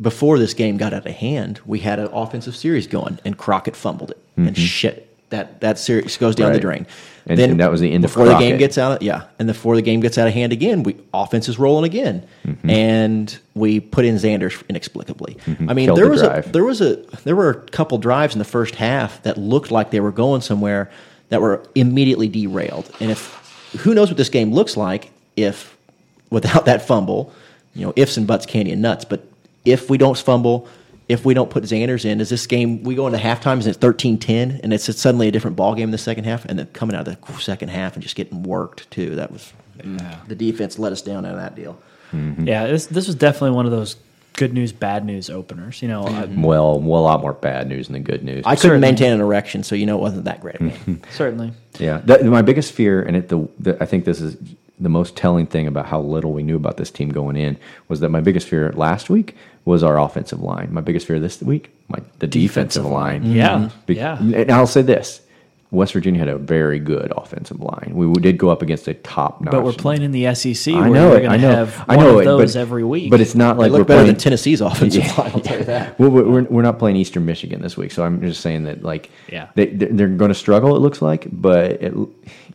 [0.00, 3.76] before this game got out of hand, we had an offensive series going, and Crockett
[3.76, 5.06] fumbled it, and shit.
[5.30, 6.88] That that series goes down the drain.
[7.26, 8.96] And- and that was the end of before the game gets out.
[8.96, 11.84] Of, yeah, and before the game gets out of hand again, we offense is rolling
[11.84, 12.68] again, Mm-hmm.
[12.70, 15.36] and we put in Zanders inexplicably.
[15.68, 16.48] I mean, Killed there the was drive.
[16.48, 19.70] a there was a there were a couple drives in the first half that looked
[19.70, 20.90] like they were going somewhere
[21.28, 23.36] that were immediately derailed, and if
[23.80, 25.76] who knows what this game looks like if
[26.30, 27.32] without that fumble,
[27.76, 29.04] you know, ifs and buts, candy and nuts.
[29.04, 29.24] But
[29.64, 30.68] if we don't fumble,
[31.08, 33.78] if we don't put Zanders in, is this game we go into halftime and it's
[33.78, 36.94] 13-10 and it's suddenly a different ball game in the second half and then coming
[36.94, 39.16] out of the second half and just getting worked too.
[39.16, 39.52] That was
[40.28, 41.80] the defense let us down out of that deal.
[42.12, 43.96] Yeah, this this was definitely one of those
[44.34, 45.80] good news, bad news openers.
[45.82, 48.42] You know, uh, Well, well, a lot more bad news than good news.
[48.46, 48.80] I couldn't Certainly.
[48.88, 50.56] maintain an erection, so you know it wasn't that great.
[51.10, 51.52] certainly.
[51.78, 54.36] Yeah, that, my biggest fear, and it, the, the I think this is
[54.80, 58.00] the most telling thing about how little we knew about this team going in was
[58.00, 60.72] that my biggest fear last week was our offensive line.
[60.72, 62.92] My biggest fear this week, my the defensive, Defensive line.
[62.92, 63.22] line.
[63.22, 63.36] Mm-hmm.
[63.36, 64.18] Yeah, Be- yeah.
[64.18, 65.20] And I'll say this:
[65.70, 67.92] West Virginia had a very good offensive line.
[67.94, 69.52] We did go up against a top notch.
[69.52, 70.72] But we're playing in the SEC.
[70.74, 71.28] I where know you're it.
[71.28, 71.50] I know.
[71.50, 72.24] Have I one know of it.
[72.24, 73.10] those but, every week.
[73.10, 75.30] But it's not like look we're better playing than Tennessee's offensive line.
[75.34, 75.98] I'll tell you that.
[75.98, 78.82] well, we're, we're we're not playing Eastern Michigan this week, so I'm just saying that
[78.82, 79.48] like Yeah.
[79.56, 80.74] they they're, they're going to struggle.
[80.74, 81.94] It looks like, but it,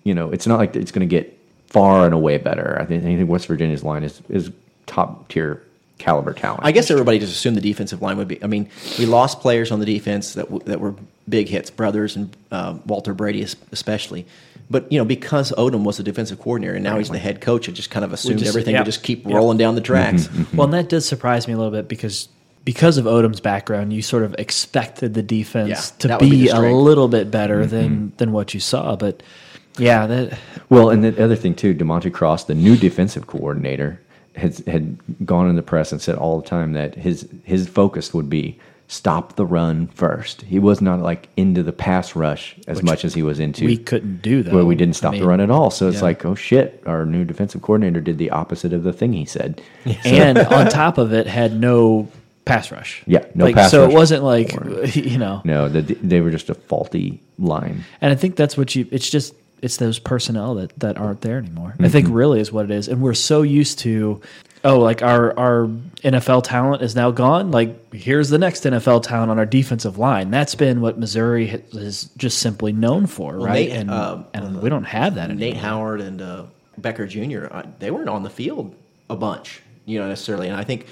[0.04, 1.38] you know it's not like it's going to get
[1.76, 2.78] far and away better.
[2.80, 4.50] I think, I think West Virginia's line is is
[4.86, 5.62] top tier
[5.98, 6.62] caliber talent.
[6.64, 8.42] I guess everybody just assumed the defensive line would be.
[8.42, 10.96] I mean, we lost players on the defense that w- that were
[11.28, 14.26] big hits, brothers and uh, Walter Brady especially.
[14.70, 17.68] But you know, because Odom was the defensive coordinator and now he's the head coach,
[17.68, 18.80] it just kind of assumed just- everything yeah.
[18.80, 19.36] would just keep Yeah.
[19.36, 19.94] rolling down the mm-hmm.
[19.94, 20.28] tracks.
[20.28, 20.42] Mm-hmm.
[20.44, 20.58] Mm-hmm.
[20.58, 22.30] Well, and that does surprise me a little bit because
[22.64, 26.60] because of Odom's background, you sort of expected the defense Yeah, to be be, a
[26.60, 28.96] little bit better than than what you saw.
[28.96, 29.22] But
[29.78, 30.38] yeah, that
[30.70, 34.00] Well, and the other thing too, DeMontie Cross, the new defensive coordinator,
[34.36, 38.14] has had gone in the press and said all the time that his his focus
[38.14, 40.42] would be stop the run first.
[40.44, 43.66] He was not like into the pass rush as much as he was into.
[43.66, 44.54] we couldn't do that.
[44.54, 45.72] where we didn't stop I the run at all.
[45.72, 46.04] So it's yeah.
[46.04, 49.62] like, oh shit, our new defensive coordinator did the opposite of the thing he said.
[50.06, 52.08] and on top of it, had no
[52.46, 53.04] pass rush.
[53.08, 55.42] Yeah, no like, pass So rush it wasn't like or- you know.
[55.44, 57.84] No, the, they were just a faulty line.
[58.02, 58.88] And I think that's what you.
[58.92, 61.76] It's just it's those personnel that that aren't there anymore.
[61.80, 64.22] I think really is what it is, and we're so used to.
[64.64, 65.68] Oh, like our our
[66.04, 67.52] NFL talent is now gone.
[67.52, 70.32] Like here's the next NFL talent on our defensive line.
[70.32, 73.70] That's been what Missouri ha- is just simply known for, Well, right?
[73.70, 75.40] Nate, and uh, and we don't have that anymore.
[75.40, 76.44] Nate Howard and uh,
[76.82, 77.54] Beckner Jr.
[77.54, 78.74] uh, They weren't on the field
[79.08, 80.48] a bunch, you know, necessarily.
[80.48, 80.88] And I think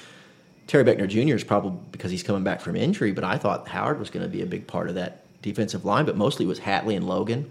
[0.67, 1.33] Terry Beckner Jr.
[1.35, 3.11] is probably because he's coming back from injury.
[3.11, 6.05] But I thought Howard was going to be a big part of that defensive line.
[6.05, 7.49] But mostly it was Hatley and Logan,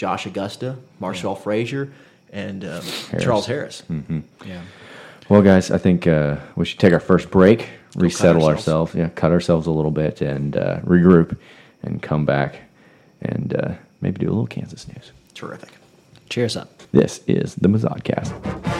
[0.00, 1.92] Josh Augusta, Marshall Frazier,
[2.32, 2.82] and um,
[3.20, 3.82] Charles Harris.
[4.46, 4.62] Yeah.
[5.28, 8.94] Well, guys, I think uh, we should take our first break, resettle ourselves.
[8.94, 11.36] ourselves, yeah, cut ourselves a little bit, and uh, regroup,
[11.82, 12.62] and come back,
[13.20, 15.12] and uh, maybe do a little Kansas news.
[15.34, 15.68] Terrific.
[16.30, 16.78] Cheers up.
[16.92, 18.79] This is the Mazodcast.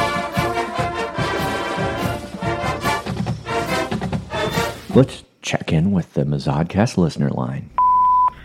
[4.93, 7.69] Let's check in with the Mazodcast listener line.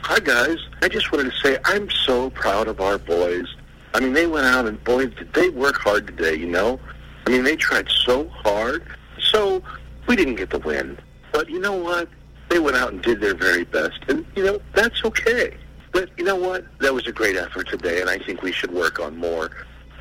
[0.03, 0.59] Hi, guys.
[0.81, 3.53] I just wanted to say I'm so proud of our boys.
[3.95, 6.79] I mean, they went out and, boy, did they work hard today, you know?
[7.27, 8.87] I mean, they tried so hard.
[9.21, 9.61] So,
[10.07, 10.97] we didn't get the win.
[11.33, 12.09] But you know what?
[12.49, 13.99] They went out and did their very best.
[14.07, 15.57] And, you know, that's okay.
[15.91, 16.65] But you know what?
[16.79, 19.51] That was a great effort today, and I think we should work on more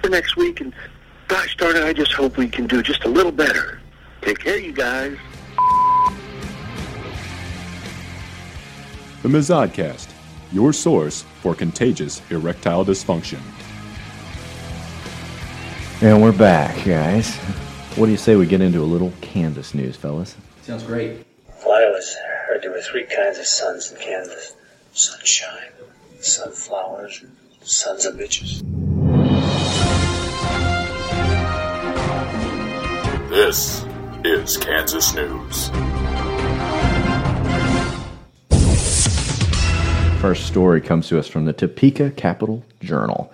[0.04, 0.62] for next week.
[0.62, 0.74] And
[1.28, 3.82] gosh darn it, I just hope we can do just a little better.
[4.22, 5.18] Take care, you guys.
[9.26, 10.08] The Mazodcast,
[10.52, 13.40] your source for contagious erectile dysfunction.
[16.00, 17.36] And we're back, guys.
[17.96, 20.36] What do you say we get into a little Kansas news, fellas?
[20.62, 21.26] Sounds great.
[21.66, 24.54] Well, I always heard there were three kinds of suns in Kansas
[24.94, 25.72] sunshine,
[26.20, 27.36] sunflowers, and
[27.68, 28.62] sons of bitches.
[33.32, 33.84] This
[34.24, 35.72] is Kansas News.
[40.26, 43.32] First story comes to us from the Topeka Capital Journal.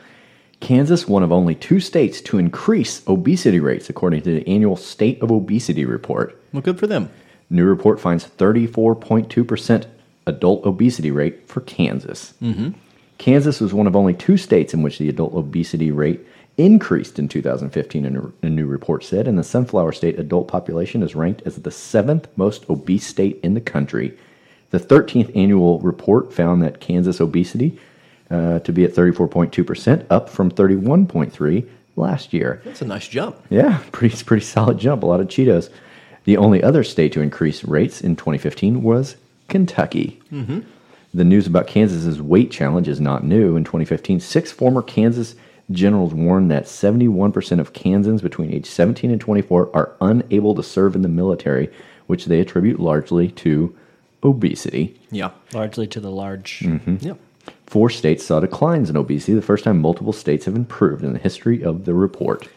[0.60, 5.22] Kansas, one of only two states to increase obesity rates, according to the annual State
[5.22, 6.38] of Obesity report.
[6.52, 7.10] Well, good for them.
[7.50, 9.86] New report finds 34.2%
[10.28, 12.34] adult obesity rate for Kansas.
[12.42, 12.72] Mm-hmm.
[13.18, 16.20] Kansas was one of only two states in which the adult obesity rate
[16.58, 21.42] increased in 2015, a new report said, and the Sunflower State adult population is ranked
[21.46, 24.18] as the seventh most obese state in the country.
[24.72, 27.78] The 13th annual report found that Kansas obesity
[28.30, 32.62] uh, to be at 34.2%, up from 31.3 last year.
[32.64, 33.36] That's a nice jump.
[33.50, 35.04] Yeah, pretty pretty solid jump.
[35.04, 35.70] A lot of Cheetos.
[36.24, 39.18] The only other state to increase rates in 2015 was
[39.50, 40.22] Kentucky.
[40.32, 40.62] Mm-hmm.
[41.14, 43.58] The news about Kansas's weight challenge is not new.
[43.58, 45.36] In 2015, six former Kansas
[45.70, 50.96] generals warned that 71% of Kansans between age 17 and 24 are unable to serve
[50.96, 51.70] in the military,
[52.08, 53.76] which they attribute largely to
[54.24, 55.00] obesity.
[55.12, 55.32] Yeah.
[55.54, 56.60] Largely to the large.
[56.66, 57.04] Mhm.
[57.04, 57.18] Yep.
[57.66, 61.20] Four states saw declines in obesity, the first time multiple states have improved in the
[61.20, 62.48] history of the report.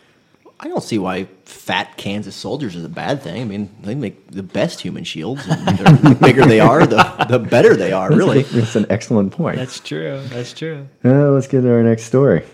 [0.60, 3.42] I don't see why fat Kansas soldiers is a bad thing.
[3.42, 5.42] I mean, they make the best human shields.
[5.48, 5.58] And
[5.98, 8.42] the bigger they are, the, the better they are, really.
[8.52, 9.56] That's an excellent point.
[9.56, 10.20] That's true.
[10.28, 10.88] That's true.
[11.04, 12.44] Uh, let's get to our next story.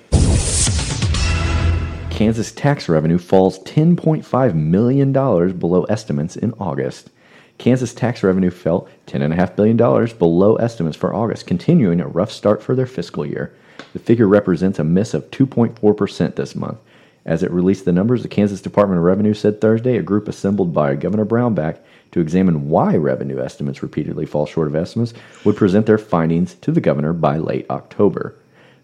[2.10, 7.10] Kansas tax revenue falls $10.5 million below estimates in August.
[7.58, 9.76] Kansas tax revenue fell $10.5 billion
[10.18, 13.54] below estimates for August, continuing a rough start for their fiscal year.
[13.92, 16.78] The figure represents a miss of 2.4% this month.
[17.26, 20.72] As it released the numbers, the Kansas Department of Revenue said Thursday a group assembled
[20.72, 21.78] by Governor Brownback
[22.12, 25.12] to examine why revenue estimates repeatedly fall short of estimates
[25.44, 28.36] would present their findings to the governor by late October.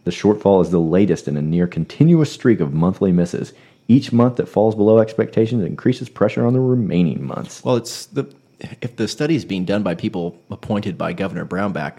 [0.05, 3.53] The shortfall is the latest in a near continuous streak of monthly misses.
[3.89, 7.65] Each month that falls below expectations increases pressure on the remaining months.
[7.65, 11.99] Well, it's the if the study is being done by people appointed by Governor Brownback,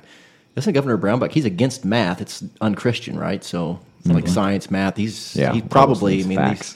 [0.55, 1.31] isn't Governor Brownback?
[1.31, 2.19] He's against math.
[2.21, 3.43] It's unchristian, right?
[3.43, 4.97] So it's like science, math.
[4.97, 6.23] He's Yeah, he probably.
[6.23, 6.75] I mean, facts.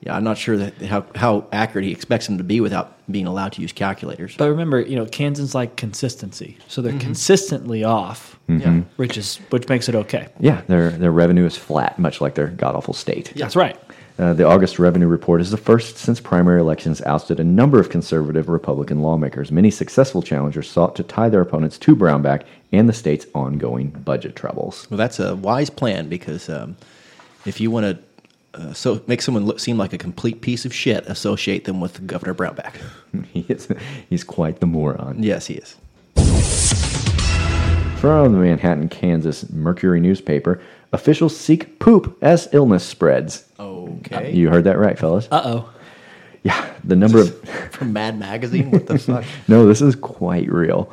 [0.00, 3.26] yeah, I'm not sure that how how accurate he expects them to be without being
[3.26, 4.34] allowed to use calculators.
[4.38, 7.00] But remember, you know, Kansans like consistency, so they're Mhm.
[7.00, 8.84] consistently off, Mhm.
[8.96, 10.28] which is which makes it okay.
[10.40, 13.32] Yeah, their their revenue is flat, much like their god awful state.
[13.36, 13.76] That's right.
[14.18, 17.88] Uh, the August revenue report is the first since primary elections ousted a number of
[17.88, 19.50] conservative Republican lawmakers.
[19.50, 24.36] Many successful challengers sought to tie their opponents to Brownback and the state's ongoing budget
[24.36, 24.86] troubles.
[24.90, 26.76] Well, that's a wise plan because um,
[27.46, 27.98] if you want to
[28.54, 32.06] uh, so make someone look, seem like a complete piece of shit, associate them with
[32.06, 32.74] Governor Brownback.
[33.32, 33.68] he is,
[34.10, 35.22] he's quite the moron.
[35.22, 35.76] Yes, he is.
[37.98, 40.60] From the Manhattan, Kansas Mercury newspaper,
[40.92, 43.46] officials seek poop as illness spreads.
[44.06, 44.32] Okay.
[44.32, 45.28] You heard that right, fellas.
[45.30, 45.70] Uh oh.
[46.42, 47.38] Yeah, the number of
[47.72, 48.70] From Mad Magazine.
[48.70, 49.24] What the fuck?
[49.48, 50.92] no, this is quite real.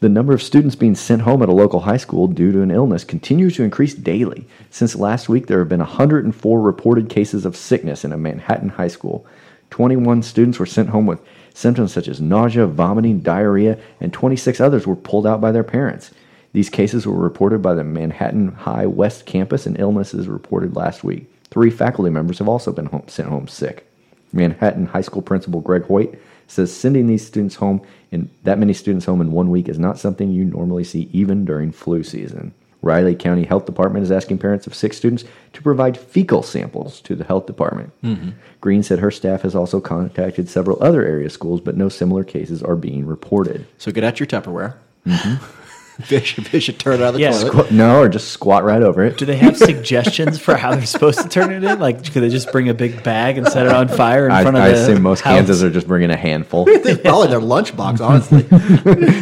[0.00, 2.70] The number of students being sent home at a local high school due to an
[2.70, 4.46] illness continues to increase daily.
[4.70, 8.88] Since last week, there have been 104 reported cases of sickness in a Manhattan high
[8.88, 9.26] school.
[9.68, 11.20] 21 students were sent home with
[11.52, 16.12] symptoms such as nausea, vomiting, diarrhea, and 26 others were pulled out by their parents.
[16.52, 21.30] These cases were reported by the Manhattan High West campus, and illnesses reported last week.
[21.50, 23.86] Three faculty members have also been home, sent home sick.
[24.32, 26.14] Manhattan High School principal Greg Hoyt
[26.46, 29.98] says sending these students home in that many students home in one week is not
[29.98, 32.52] something you normally see even during flu season.
[32.82, 37.14] Riley County Health Department is asking parents of six students to provide fecal samples to
[37.14, 37.92] the health department.
[38.02, 38.32] Mhm.
[38.60, 42.62] Green said her staff has also contacted several other area schools, but no similar cases
[42.62, 43.66] are being reported.
[43.76, 44.74] So get out your Tupperware.
[46.04, 47.30] fish, fish should turn it out of the Yeah.
[47.32, 47.68] toilet.
[47.68, 49.18] Squ- no, or just squat right over it.
[49.18, 51.78] Do they have suggestions for how they're supposed to turn it in?
[51.78, 54.42] Like, could they just bring a big bag and set it on fire in I,
[54.42, 55.34] front of I the assume most house?
[55.34, 58.42] Kansas are just bringing a handful, Probably their lunchbox, honestly.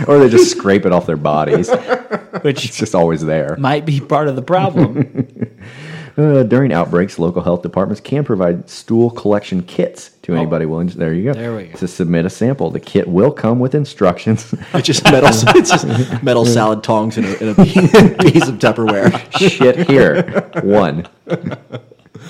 [0.08, 1.70] or they just scrape it off their bodies.
[2.42, 3.56] Which it's just always there.
[3.58, 5.37] might be part of the problem.
[6.18, 10.88] Uh, during outbreaks, local health departments can provide stool collection kits to anybody willing.
[10.88, 11.30] To, there you go.
[11.30, 11.34] Oh.
[11.34, 11.78] There we go.
[11.78, 14.52] To submit a sample, the kit will come with instructions.
[14.74, 15.30] It's just metal.
[15.30, 15.86] It's just
[16.24, 19.38] metal salad tongs in a, in a piece of Tupperware.
[19.38, 20.50] Shit here.
[20.64, 21.06] One.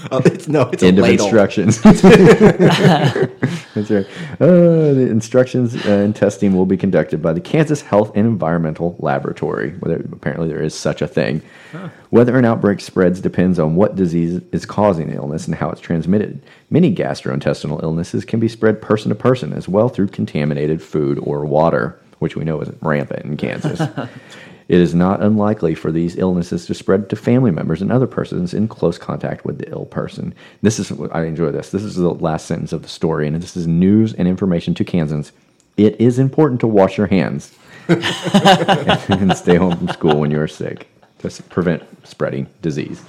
[0.10, 1.26] Oh, it's no, it's End a of ladle.
[1.26, 1.80] instructions.
[1.82, 2.02] That's
[3.90, 4.06] right.
[4.40, 9.72] Uh, the instructions and testing will be conducted by the Kansas Health and Environmental Laboratory.
[9.80, 11.42] Whether, apparently, there is such a thing.
[12.10, 15.80] Whether an outbreak spreads depends on what disease is causing the illness and how it's
[15.80, 16.40] transmitted.
[16.70, 21.44] Many gastrointestinal illnesses can be spread person to person as well through contaminated food or
[21.44, 23.80] water, which we know is rampant in Kansas.
[24.68, 28.52] It is not unlikely for these illnesses to spread to family members and other persons
[28.52, 30.34] in close contact with the ill person.
[30.60, 31.70] This is, I enjoy this.
[31.70, 34.84] This is the last sentence of the story, and this is news and information to
[34.84, 35.32] Kansans.
[35.78, 37.54] It is important to wash your hands
[37.88, 40.86] and stay home from school when you are sick
[41.20, 43.02] to prevent spreading disease.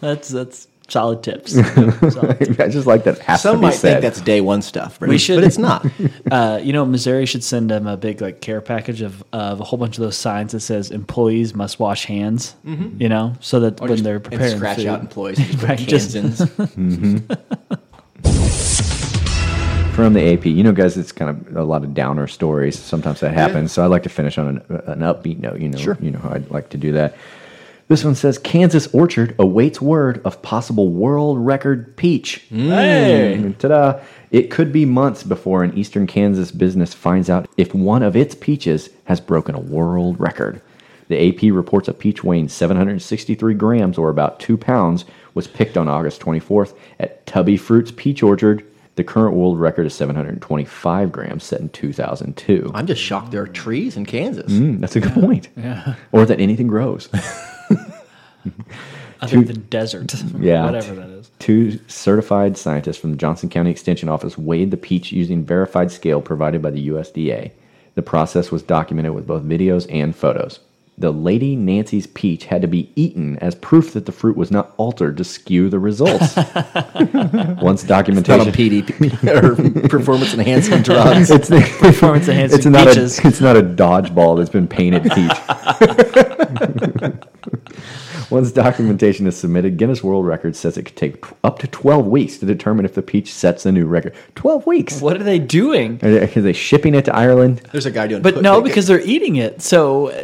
[0.00, 1.56] That's that's solid tips.
[1.58, 4.00] I just like that has Some to be might said.
[4.00, 5.86] think that's day one stuff, We should, but it's not.
[6.30, 9.64] Uh, you know, Missouri should send them a big like care package of, of a
[9.64, 12.54] whole bunch of those signs that says employees must wash hands.
[12.64, 12.98] Mhm.
[13.00, 15.46] You know, so that Or when just- they're and preparing scratch food- out employees and
[15.48, 16.50] just put Right, just- Kansans.
[19.94, 22.78] From the AP, you know, guys, it's kind of a lot of downer stories.
[22.78, 23.72] Sometimes that happens.
[23.72, 25.60] So I like to finish on an, an upbeat note.
[25.60, 25.98] You know, Sure.
[26.00, 27.14] you know how I'd like to do that.
[27.88, 32.46] This one says Kansas orchard awaits word of possible world record peach.
[32.48, 33.54] Hey!
[33.58, 34.00] Ta-da!
[34.30, 38.34] It could be months before an eastern Kansas business finds out if one of its
[38.34, 40.62] peaches has broken a world record.
[41.08, 45.88] The AP reports a peach weighing 763 grams, or about two pounds, was picked on
[45.88, 48.64] August 24th at Tubby Fruits Peach Orchard.
[48.94, 52.70] The current world record is 725 grams, set in 2002.
[52.74, 54.52] I'm just shocked there are trees in Kansas.
[54.52, 55.48] Mm, that's a good point.
[55.56, 55.94] Yeah.
[56.12, 57.08] Or that anything grows.
[59.26, 60.12] Two- than desert.
[60.38, 60.64] Yeah.
[60.64, 61.30] whatever that is.
[61.38, 66.20] Two certified scientists from the Johnson County Extension Office weighed the peach using verified scale
[66.20, 67.52] provided by the USDA.
[67.94, 70.60] The process was documented with both videos and photos.
[70.98, 74.72] The Lady Nancy's peach had to be eaten as proof that the fruit was not
[74.76, 76.36] altered to skew the results.
[77.62, 79.24] Once It's documentation not a PDP
[79.84, 81.30] or performance enhancing drugs.
[81.30, 83.18] It's the, Performance enhancing it's not peaches.
[83.24, 85.32] A, it's not a dodgeball that's been painted peach.
[88.32, 92.06] Once documentation is submitted, Guinness World Records says it could take t- up to 12
[92.06, 94.14] weeks to determine if the peach sets a new record.
[94.36, 95.00] 12 weeks?
[95.00, 96.00] What are they doing?
[96.02, 97.60] Are they, are they shipping it to Ireland?
[97.72, 98.22] There's a guy doing.
[98.22, 100.22] But no, because they're eating it, so uh,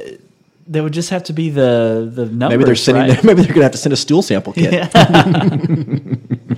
[0.66, 2.50] they would just have to be the the numbers.
[2.50, 3.08] maybe they're sending.
[3.14, 3.24] right?
[3.24, 4.72] Maybe they're gonna have to send a stool sample kit.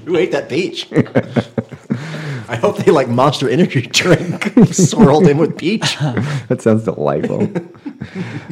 [0.04, 0.88] Who ate that peach?
[2.50, 5.96] I hope they like Monster Energy drink swirled in with peach.
[6.48, 7.48] That sounds delightful.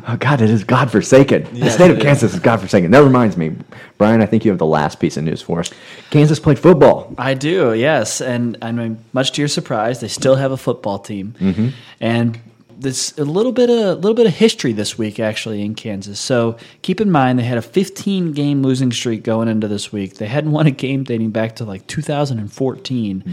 [0.06, 1.42] oh, God, it is godforsaken.
[1.52, 2.04] the Yes, state of it is.
[2.04, 2.90] Kansas is godforsaken.
[2.92, 3.56] That reminds me,
[3.98, 5.70] Brian, I think you have the last piece of news for us.
[6.10, 7.12] Kansas played football.
[7.18, 10.98] I do, yes, and I mean, much to your surprise, they still have a football
[11.00, 11.72] team, Mhm.
[12.00, 12.38] and
[12.80, 16.20] this a little bit of a little bit of history this week actually in Kansas.
[16.20, 20.14] So keep in mind they had a 15 game losing streak going into this week.
[20.18, 23.24] They hadn't won a game dating back to like 2014,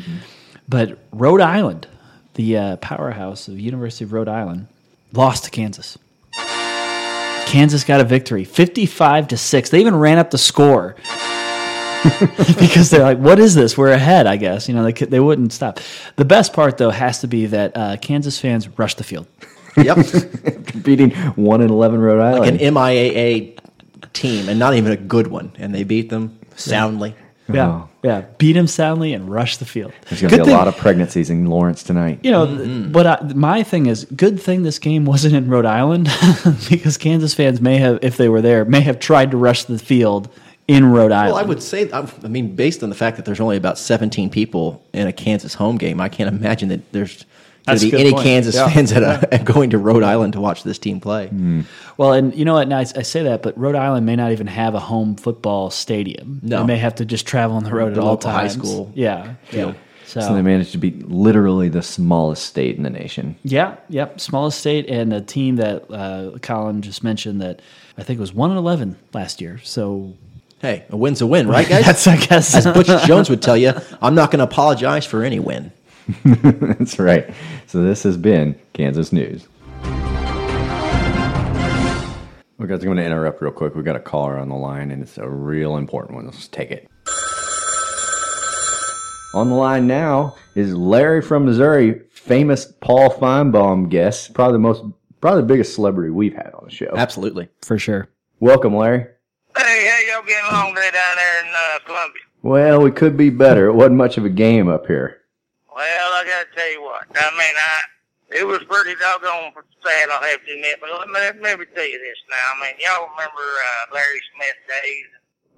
[0.67, 1.87] but Rhode Island,
[2.35, 4.67] the uh, powerhouse of University of Rhode Island,
[5.13, 5.97] lost to Kansas.
[7.45, 9.69] Kansas got a victory, 55 to 6.
[9.69, 10.95] They even ran up the score
[12.59, 13.77] because they're like, "What is this?
[13.77, 15.79] We're ahead." I guess you know they they wouldn't stop.
[16.15, 19.27] The best part though has to be that uh, Kansas fans rushed the field.
[19.77, 19.97] Yep,
[20.83, 22.61] Beating 1 in 11 Rhode like Island.
[22.61, 23.57] an MIAA
[24.13, 27.15] team, and not even a good one, and they beat them soundly.
[27.47, 27.89] Yeah, Oh.
[28.03, 29.93] yeah, beat him soundly and rush the field.
[30.09, 32.19] There's going to be a thing- lot of pregnancies in Lawrence tonight.
[32.23, 32.91] You know, th- mm-hmm.
[32.91, 36.09] but I, my thing is, good thing this game wasn't in Rhode Island
[36.69, 39.77] because Kansas fans may have, if they were there, may have tried to rush the
[39.77, 40.27] field
[40.67, 41.33] in Rhode Island.
[41.35, 43.77] Well, I would say, I I mean, based on the fact that there's only about
[43.77, 47.27] 17 people in a Kansas home game, I can't imagine that there's going
[47.65, 48.23] That's to a be any point.
[48.23, 48.69] Kansas Yeah.
[48.69, 49.03] fans that
[49.33, 51.29] are going to Rhode Island to watch this team play.
[51.97, 52.67] Well, and you know what?
[52.67, 55.69] Now I, I say that, but Rhode Island may not even have a home football
[55.71, 56.39] stadium.
[56.43, 56.59] No.
[56.61, 58.53] they may have to just travel on the road The at all local high times.
[58.53, 59.73] school Yeah, field.
[59.75, 59.79] yeah.
[60.05, 63.35] So, So they managed to be literally the smallest state in the nation.
[63.43, 64.19] yeah, yep.
[64.21, 67.61] Smallest state and a team that uh, Colin just mentioned that
[67.97, 69.59] I think was one and eleven last year.
[69.63, 70.13] So
[70.59, 71.85] Hey, a win's a win, right, guys?
[71.85, 72.55] That's, I guess.
[72.55, 75.71] As Butch Jones would tell you, I'm not going to apologize for any win.
[76.23, 77.33] That's right.
[77.67, 79.47] So this has been Kansas News.
[82.57, 83.75] We guys, I'm going to interrupt real quick.
[83.75, 86.25] We've got a caller on the line, and it's a real important one.
[86.25, 86.87] Let's take it.
[89.33, 94.83] On the line now is Larry from Missouri, famous Paul Finebaum guest, probably the most,
[95.19, 96.93] probably the biggest celebrity we've had on the show.
[96.95, 98.07] Absolutely, for sure.
[98.39, 99.07] Welcome, Larry.
[99.57, 102.21] Hey, how y'all getting along today down there in uh, Columbia?
[102.41, 103.67] Well, we could be better.
[103.67, 105.17] It wasn't much of a game up here.
[105.75, 107.05] Well, I gotta tell you what.
[107.13, 107.81] I mean, I
[108.31, 109.51] it was pretty doggone
[109.85, 110.09] sad.
[110.09, 112.57] I'll have to admit, but let me, let me tell you this now.
[112.57, 115.05] I mean, y'all remember uh, Larry Smith days?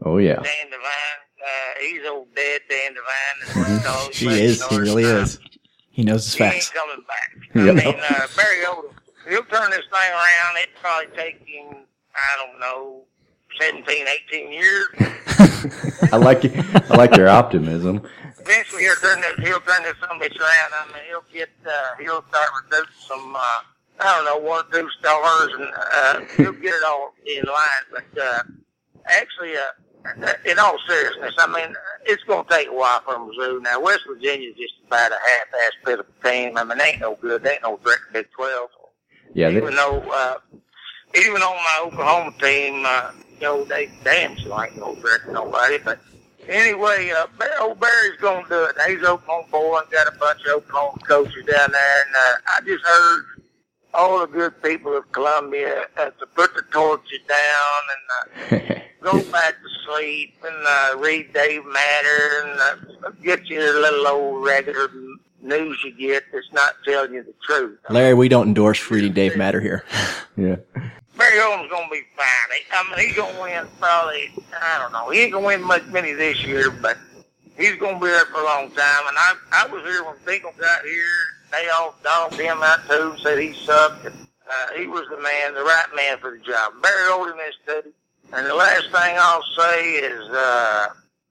[0.03, 0.35] Oh yeah.
[0.35, 1.21] Dan Devine.
[1.37, 3.81] Uh, he's old dead Dan Devine.
[3.83, 4.65] That's He is.
[4.67, 5.39] He really is.
[5.91, 7.33] he knows his He ain't coming back.
[7.55, 7.69] Yep.
[7.69, 8.91] I mean, uh, Barry Odom,
[9.27, 10.57] he'll turn this thing around.
[10.61, 11.77] It'd probably take him,
[12.13, 13.01] I don't know,
[13.59, 14.85] 17, 18 years.
[16.11, 16.51] I like you.
[16.55, 18.03] I like your optimism.
[18.47, 20.71] Eventually, he'll turn this, he'll turn this some bitch around.
[20.71, 23.59] I mean, he'll get, uh, he'll start recruiting some, uh,
[23.99, 27.85] I don't know, one or two stars, and uh, he'll get it all in line.
[27.91, 28.43] But uh,
[29.05, 31.75] actually, uh, in all seriousness, I mean,
[32.05, 33.61] it's going to take a while for Mizzou.
[33.61, 36.57] Now, West Virginia's just about a half-ass pitiful team.
[36.57, 37.43] I mean, they ain't no good.
[37.43, 38.69] They ain't no direct Big 12.
[39.33, 40.35] Yeah, they, Even though, uh,
[41.15, 45.77] even on my Oklahoma team, uh, you know, they damn sure ain't no direct nobody.
[45.83, 45.99] But
[46.49, 47.27] anyway, uh,
[47.61, 48.75] old Barry's going to do it.
[48.87, 52.05] He's Oklahoma boy and got a bunch of Oklahoma coaches down there.
[52.05, 53.23] And uh, I just heard
[53.93, 59.31] all the good people of Columbia uh, to put the torches down and uh, go
[59.31, 64.89] back to sleep and uh, read Dave Matter and uh, get your little old regular
[65.41, 67.79] news you get that's not telling you the truth.
[67.89, 69.85] Larry, we don't endorse reading Dave Matter here.
[70.35, 70.57] yeah.
[71.17, 72.27] Barry Odom's gonna be fine.
[72.71, 74.31] I mean, he's gonna win probably.
[74.61, 75.09] I don't know.
[75.09, 76.97] He ain't gonna win much many this year, but
[77.57, 79.07] he's gonna be there for a long time.
[79.07, 81.03] And I, I was here when Pinkel got here.
[81.51, 84.05] They all dogged him out too, said he sucked.
[84.05, 86.73] And, uh, he was the man, the right man for the job.
[86.81, 87.93] Barry Odom is too.
[88.33, 90.87] And the last thing I'll say is, uh,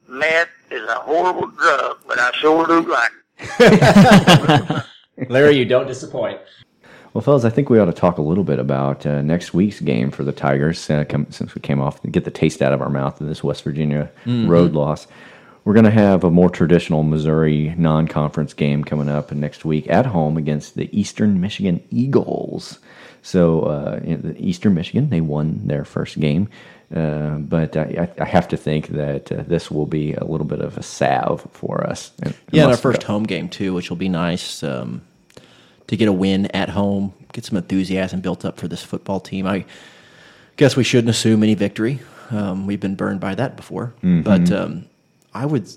[0.08, 3.12] meth is a horrible drug, but I sure do like
[3.60, 4.84] it.
[5.30, 6.40] Larry, you don't disappoint.
[7.16, 9.80] Well, fellas, I think we ought to talk a little bit about uh, next week's
[9.80, 10.90] game for the Tigers.
[10.90, 13.42] Uh, come, since we came off, get the taste out of our mouth of this
[13.42, 14.46] West Virginia Mhm.
[14.50, 15.06] road loss.
[15.64, 20.04] We're going to have a more traditional Missouri non-conference game coming up next week at
[20.04, 22.80] home against the Eastern Michigan Eagles.
[23.22, 26.50] So, uh, in the Eastern Michigan, they won their first game,
[26.94, 30.60] uh, but I, I have to think that uh, this will be a little bit
[30.60, 32.12] of a salve for us.
[32.52, 35.00] Yeah, and our first home game too, which will be nice um,
[35.88, 39.46] to get a win at home, get some enthusiasm built up for this football team.
[39.46, 39.64] I
[40.56, 42.00] guess we shouldn't assume any victory.
[42.30, 44.24] Um, we've been burned by that before, Mhm.
[44.24, 44.86] but um,
[45.32, 45.68] I would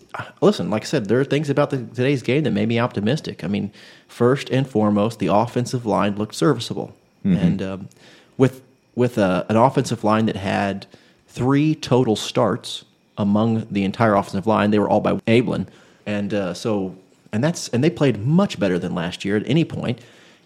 [0.41, 0.70] listen.
[0.70, 3.43] Like I said, there are things about the, today's game that made me optimistic.
[3.43, 3.72] I mean,
[4.07, 6.95] first and foremost, the offensive line looked serviceable,
[7.26, 7.38] Mhm.
[7.41, 7.89] and um,
[8.38, 8.62] with
[8.95, 10.86] with a, an offensive line that had
[11.28, 12.84] three total starts
[13.18, 15.68] among the entire offensive line, they were all by Abeln,
[16.05, 16.95] and uh, so
[17.32, 19.99] and that's and they played much better than last year at any point.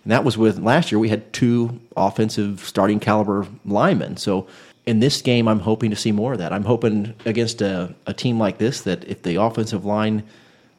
[0.03, 4.17] And that was with last year we had two offensive starting caliber linemen.
[4.17, 4.47] So
[4.86, 6.51] in this game, I'm hoping to see more of that.
[6.51, 10.23] I'm hoping against a, a team like this that if the offensive line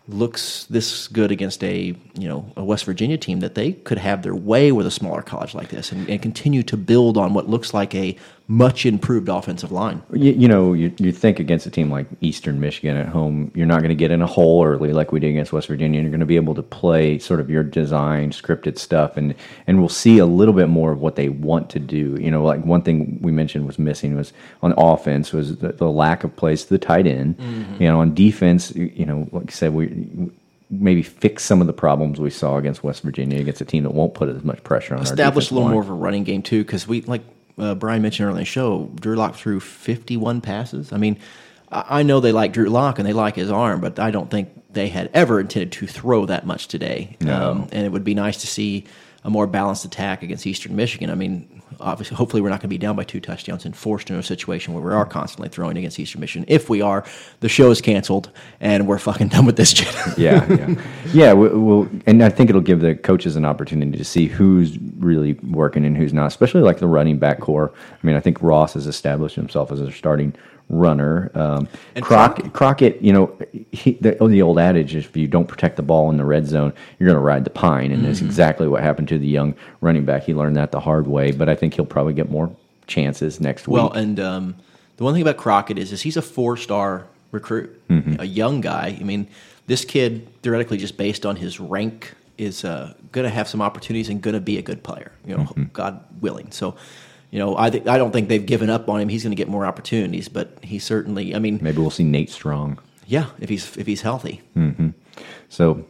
[0.07, 4.22] looks this good against a you know a West Virginia team that they could have
[4.22, 7.48] their way with a smaller college like this and, and continue to build on what
[7.48, 8.14] looks like a
[8.47, 10.03] much improved offensive line.
[10.12, 13.66] You, you know, you, you think against a team like Eastern Michigan at home, you're
[13.66, 16.03] not going to get in a hole early like we did against West Virginia.
[16.03, 19.34] You're going to be able to play sort of your design, scripted stuff, and
[19.66, 22.18] and we'll see a little bit more of what they want to do.
[22.20, 25.90] You know, like one thing we mentioned was missing was on offense was the, the
[25.90, 27.38] lack of plays to the tight end.
[27.38, 27.80] Mhm.
[27.80, 30.30] You know, on defense, you know, like I said, we
[30.70, 33.95] maybe fix some of the problems we saw against West Virginia against a team that
[33.95, 35.72] won't put as much pressure on our establish a little line.
[35.72, 37.22] more of a running game too, because we like
[37.59, 40.92] uh, Brian mentioned earlier in the show, Drew Lock threw 51 passes.
[40.92, 41.18] I mean,
[41.70, 44.30] I I know they like Drew Lock and they like his arm, but I don't
[44.30, 47.16] think they had ever intended to throw that much today.
[47.20, 47.50] No.
[47.50, 48.84] Um, and it would be nice to see
[49.24, 51.08] a more balanced attack against Eastern Michigan.
[51.10, 54.10] I mean, obviously, hopefully, we're not going to be down by two touchdowns and forced
[54.10, 56.44] into a situation where we are constantly throwing against Eastern Michigan.
[56.46, 57.04] If we are,
[57.40, 59.94] the show is canceled and we're fucking done with this shit.
[60.18, 60.74] yeah, yeah,
[61.12, 61.32] yeah.
[61.32, 65.34] we- We'll, and I think it'll give the coaches an opportunity to see who's really
[65.34, 67.72] working and who's not, especially like the running back core.
[67.90, 70.34] I mean, I think Ross has established himself as a starting
[70.68, 71.30] runner.
[71.34, 73.36] Um, And Croc- Crockett, you know,
[73.72, 76.46] he, the, the old adage is if you don't protect the ball in the red
[76.46, 78.26] zone, you're going to ride the pine, and that's Mhm.
[78.26, 80.24] exactly what happened to the young running back.
[80.24, 82.50] He learned that the hard way, but I think he'll probably get more
[82.86, 83.92] chances next Well, week.
[83.94, 84.54] Well, and um,
[84.96, 88.20] the one thing about Crockett is, is he's a four star recruit, Mhm.
[88.20, 88.96] a young guy.
[88.98, 89.26] I mean,
[89.66, 94.08] this kid theoretically, just based on his rank, is uh, going to have some opportunities
[94.08, 95.12] and going to be a good player.
[95.26, 95.62] You know, Mm-hmm.
[95.72, 96.50] God willing.
[96.50, 96.74] So.
[97.35, 99.09] You know, I think I don't think they've given up on him.
[99.09, 101.35] He's going to get more opportunities, but he certainly.
[101.35, 102.78] I mean, Maybe we'll see Nate Strong.
[103.09, 104.41] yeah, if he's if he's healthy.
[104.55, 104.91] hmm
[105.49, 105.85] So,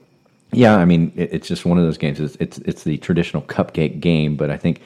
[0.53, 2.19] yeah, I mean, it, it's just one of those games.
[2.19, 4.81] It's, it's it's the traditional cupcake game, but I think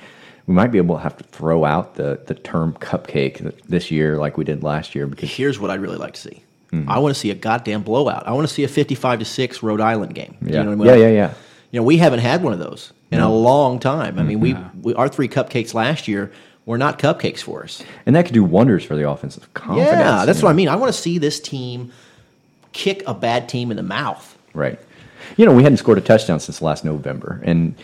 [0.49, 3.39] we might be able to have to throw out the the term cupcake
[3.69, 5.07] this year, like we did last year.
[5.07, 6.43] Because Here's what I'd really like to see.
[6.73, 6.89] Mhm.
[6.89, 8.27] I want to see a goddamn blowout.
[8.27, 10.37] I want to see a 55 to 6 Rhode Island game.
[10.43, 10.49] Yeah.
[10.49, 11.01] You know what I mean?
[11.03, 11.35] Yeah, yeah, yeah.
[11.71, 14.19] You know, we haven't had one of those in a long time.
[14.19, 14.83] I mean, we, Mhm.
[14.83, 16.33] we our three cupcakes last year
[16.69, 17.83] were not cupcakes for us.
[18.05, 19.91] and that could do wonders for the offensive confidence.
[19.91, 20.69] yeah, that's you what I mean.
[20.69, 21.91] I want to see this team
[22.73, 24.37] kick a bad team in the mouth.
[24.53, 24.79] Right.
[25.39, 27.75] You know, we hadn't scored a touchdown since last November, and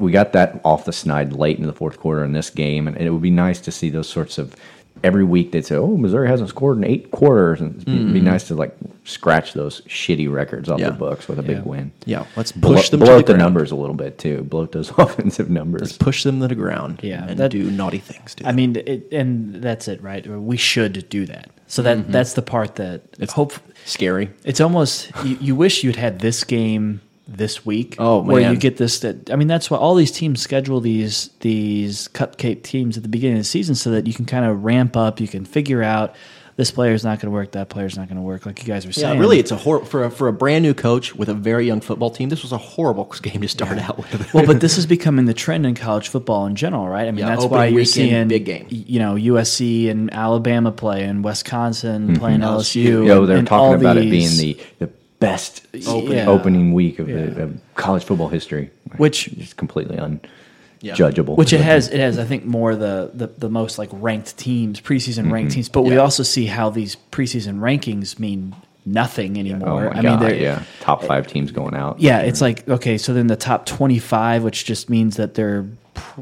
[0.00, 2.96] we got that off the snide late in the fourth quarter in this game, and
[2.96, 4.56] it would be nice to see those sorts of.
[5.04, 8.12] Every week they'd say, "Oh, Missouri hasn't scored in eight quarters," and it'd be, it'd
[8.14, 8.24] be Mhm.
[8.24, 8.74] nice to like
[9.04, 10.86] scratch those shitty records off Yeah.
[10.90, 11.92] the books with a big win.
[12.06, 14.44] Yeah, let's Blow- push them to blow the up the numbers a little bit too.
[14.44, 15.82] Blow up those offensive numbers.
[15.82, 17.00] Let's push them to the ground.
[17.02, 18.34] Yeah, and that- do naughty things.
[18.34, 18.46] Dude.
[18.46, 20.26] I mean, it, and that's it, right?
[20.26, 21.50] We should do that.
[21.66, 22.10] So that Mhm.
[22.12, 23.52] that's the part that it's hope
[23.84, 24.30] scary.
[24.44, 27.96] It's almost you, you wish you'd had this game this week.
[27.98, 28.32] Oh, man.
[28.32, 29.00] where you get this.
[29.00, 33.08] That I mean, that's why all these teams schedule these these cupcake teams at the
[33.08, 35.20] beginning of the season so that you can kind of ramp up.
[35.20, 36.14] You can figure out
[36.56, 38.46] this player's not going to work, that player's not going to work.
[38.46, 39.18] Like you guys were Yeah, saying.
[39.18, 41.80] really, it's a hor- for a, for a brand new coach with a very young
[41.80, 42.28] football team.
[42.28, 44.32] This was a horrible game to start out with.
[44.32, 47.08] well, but this is becoming the trend in college football in general, right?
[47.08, 48.66] I mean, Yeah, that's why you're seeing big game.
[48.70, 52.18] You know, USC and Alabama play, and Wisconsin Mhm.
[52.20, 53.04] playing LSU.
[53.04, 54.90] Yo, and- they're and talking all about it being the, the
[55.26, 56.18] best Opening.
[56.18, 56.28] Yeah.
[56.28, 57.26] opening week of, Yeah.
[57.26, 60.94] the, of college football history, Which is completely Yeah.
[60.94, 61.36] unjudgeable.
[61.36, 64.80] Which it has, it has, I think, more the the, the most like ranked teams,
[64.80, 65.54] preseason ranked Mhm.
[65.54, 65.68] teams.
[65.68, 68.54] But we also see how these preseason rankings mean
[68.86, 69.84] nothing Oh anymore.
[69.92, 72.00] my I God, mean, they're yeah, top five teams going out.
[72.00, 75.64] yeah, it's like okay, so then the top twenty-five, which just means that they're,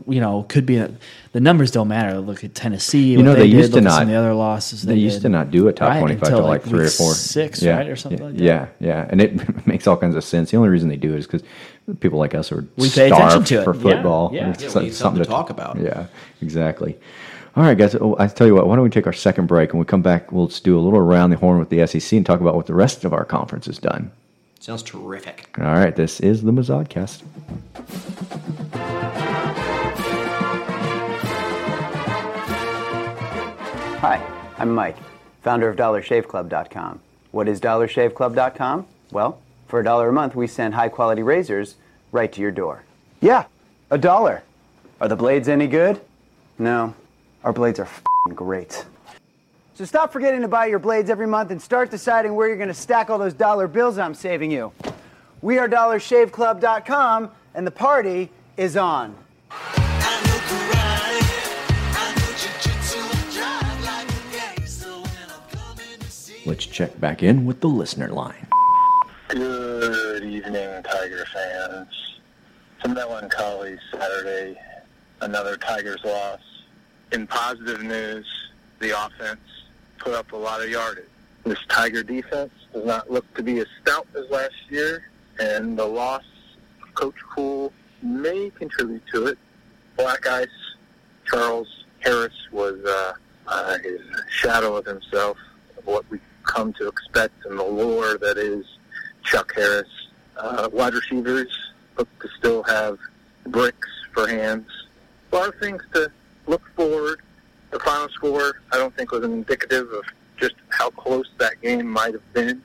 [0.06, 0.90] you know, could be a,
[1.32, 2.18] the numbers don't matter.
[2.20, 3.12] Look at Tennessee.
[3.12, 4.06] You know, they, did, used to not.
[4.06, 4.82] the other losses.
[4.82, 5.22] They, they used did.
[5.22, 7.62] to not do a top Right, twenty-five until, till like, like, three or four, six,
[7.62, 7.76] yeah.
[7.76, 8.42] right, or something yeah, like that.
[8.42, 10.50] Yeah, yeah, and it makes all kinds of sense.
[10.50, 11.42] The only reason they do it is because
[12.00, 13.64] people like us are We pay attention to it.
[13.64, 14.30] for football.
[14.32, 14.44] yeah.
[14.46, 15.78] and it's Yeah, we need something to talk about.
[15.78, 16.06] Yeah,
[16.40, 16.98] exactly.
[17.54, 17.94] All right, guys.
[17.94, 18.66] Oh, I tell you what.
[18.66, 20.32] Why don't we take our second break and we come back?
[20.32, 22.66] We'll just do a little around the horn with the SEC and talk about what
[22.66, 24.10] the rest of our conference has done.
[24.58, 25.50] Sounds terrific.
[25.58, 27.22] All right, this is the Mazodcast.
[34.02, 34.20] Hi,
[34.58, 34.96] I'm Mike,
[35.42, 36.98] founder of DollarShaveClub.com.
[37.30, 38.84] What is DollarShaveClub.com?
[39.12, 39.38] Well,
[39.68, 41.76] for a dollar a month, we send high quality razors
[42.10, 42.82] right to your door.
[43.20, 43.44] Yeah,
[43.92, 44.42] a dollar.
[45.00, 46.00] Are the blades any good?
[46.58, 46.96] No,
[47.44, 48.84] our blades are fing great.
[49.74, 52.66] So stop forgetting to buy your blades every month and start deciding where you're going
[52.66, 54.72] to stack all those dollar bills I'm saving you.
[55.42, 59.14] We are DollarShaveClub.com, and the party is on.
[66.44, 68.48] Let's check back in with the listener line.
[69.28, 71.88] Good evening, Tiger fans.
[72.82, 74.58] Some melancholy Saturday,
[75.20, 76.40] another Tigers loss.
[77.12, 78.26] In positive news,
[78.80, 79.40] the offense
[79.98, 81.04] put up a lot of yardage.
[81.44, 85.86] This Tiger defense does not look to be as stout as last year, and the
[85.86, 86.24] loss
[86.82, 87.72] of Coach Kuhl
[88.02, 89.38] may contribute to it.
[89.96, 90.48] Black Ice,
[91.24, 93.12] Charles Harris was uh,
[93.46, 95.36] uh, his shadow of himself,
[95.78, 96.18] of what we
[96.52, 98.66] come to expect in the lore that is
[99.24, 99.88] Chuck Harris.
[100.36, 101.48] Uh, wide receivers
[101.96, 102.98] look to still have
[103.46, 104.68] bricks for hands.
[105.32, 106.10] A lot of things to
[106.46, 107.20] look forward.
[107.70, 110.04] The final score, I don't think, was indicative of
[110.38, 112.62] just how close that game might have been.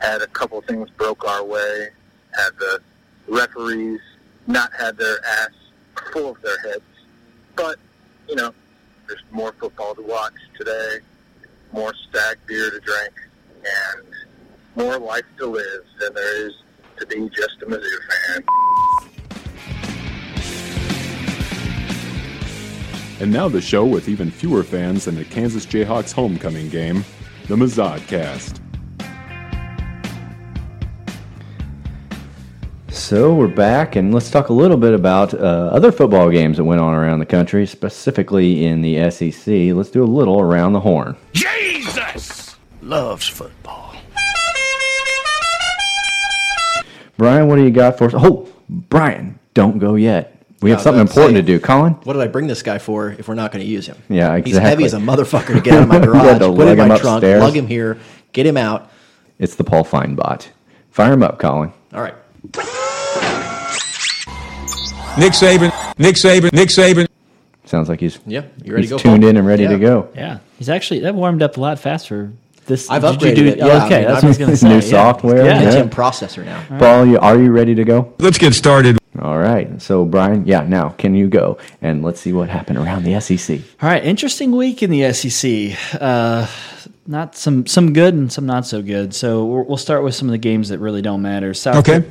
[0.00, 1.88] Had a couple of things broke our way.
[2.34, 2.80] Had the
[3.28, 4.00] referees
[4.48, 5.50] not had their ass
[6.12, 6.82] full of their heads.
[7.54, 7.78] But,
[8.28, 8.52] you know,
[9.06, 10.98] there's more football to watch today,
[11.72, 13.12] more stag beer to drink
[13.64, 14.06] and
[14.76, 16.52] more life to live than there is
[16.98, 18.44] to be just a Mizzou fan.
[23.20, 27.04] And now the show with even fewer fans than the Kansas Jayhawks homecoming game,
[27.46, 28.58] the Mazodcast.
[32.88, 36.64] So we're back, and let's talk a little bit about uh, other football games that
[36.64, 39.74] went on around the country, specifically in the SEC.
[39.74, 41.16] Let's do a little around the horn.
[41.34, 41.51] Yeah!
[42.82, 43.94] Loves football.
[47.16, 48.12] Brian, what do you got for us?
[48.16, 50.36] Oh, Brian, don't go yet.
[50.60, 51.60] We have I something important say, to do.
[51.60, 51.92] Colin?
[52.04, 53.96] What did I bring this guy for if we're not going to use him?
[54.08, 56.38] Yeah, He's heavy as a motherfucker to get out of my garage.
[56.38, 57.40] to put lug him in him my trunk, upstairs.
[57.42, 57.98] lug him here,
[58.32, 58.90] get him out.
[59.38, 60.50] It's the Paul Fine bot.
[60.90, 61.72] Fire him up, Colin.
[61.92, 62.14] All right.
[65.18, 67.06] Nick Saban, Nick Saban, Nick Saban.
[67.64, 69.30] Sounds like he's Yeah, you ready he's to go, tuned Paul?
[69.30, 69.68] in and ready Yeah.
[69.70, 70.08] to go.
[70.14, 72.32] Yeah, he's actually that warmed up a lot faster.
[72.66, 73.58] This I've did you upgraded do- it.
[73.58, 74.68] Yeah, I okay, mean, that's I'm- what I was going to say.
[74.68, 74.80] New yeah.
[74.80, 75.44] software.
[75.44, 75.60] Yeah.
[75.62, 75.70] Yeah.
[75.70, 76.78] Pentium processor now.
[76.78, 78.14] Paul, you, are you ready to go?
[78.18, 78.98] Let's get started.
[79.20, 79.80] All right.
[79.82, 81.58] So, Brian, yeah, now can you go?
[81.82, 83.60] And let's see what happened around the SEC.
[83.82, 85.76] All right, interesting week in the SEC.
[86.00, 86.46] Uh,
[87.06, 89.12] not some some good and some not so good.
[89.12, 91.52] So we'll we'll start with some of the games that really don't matter.
[91.52, 92.08] South Okay.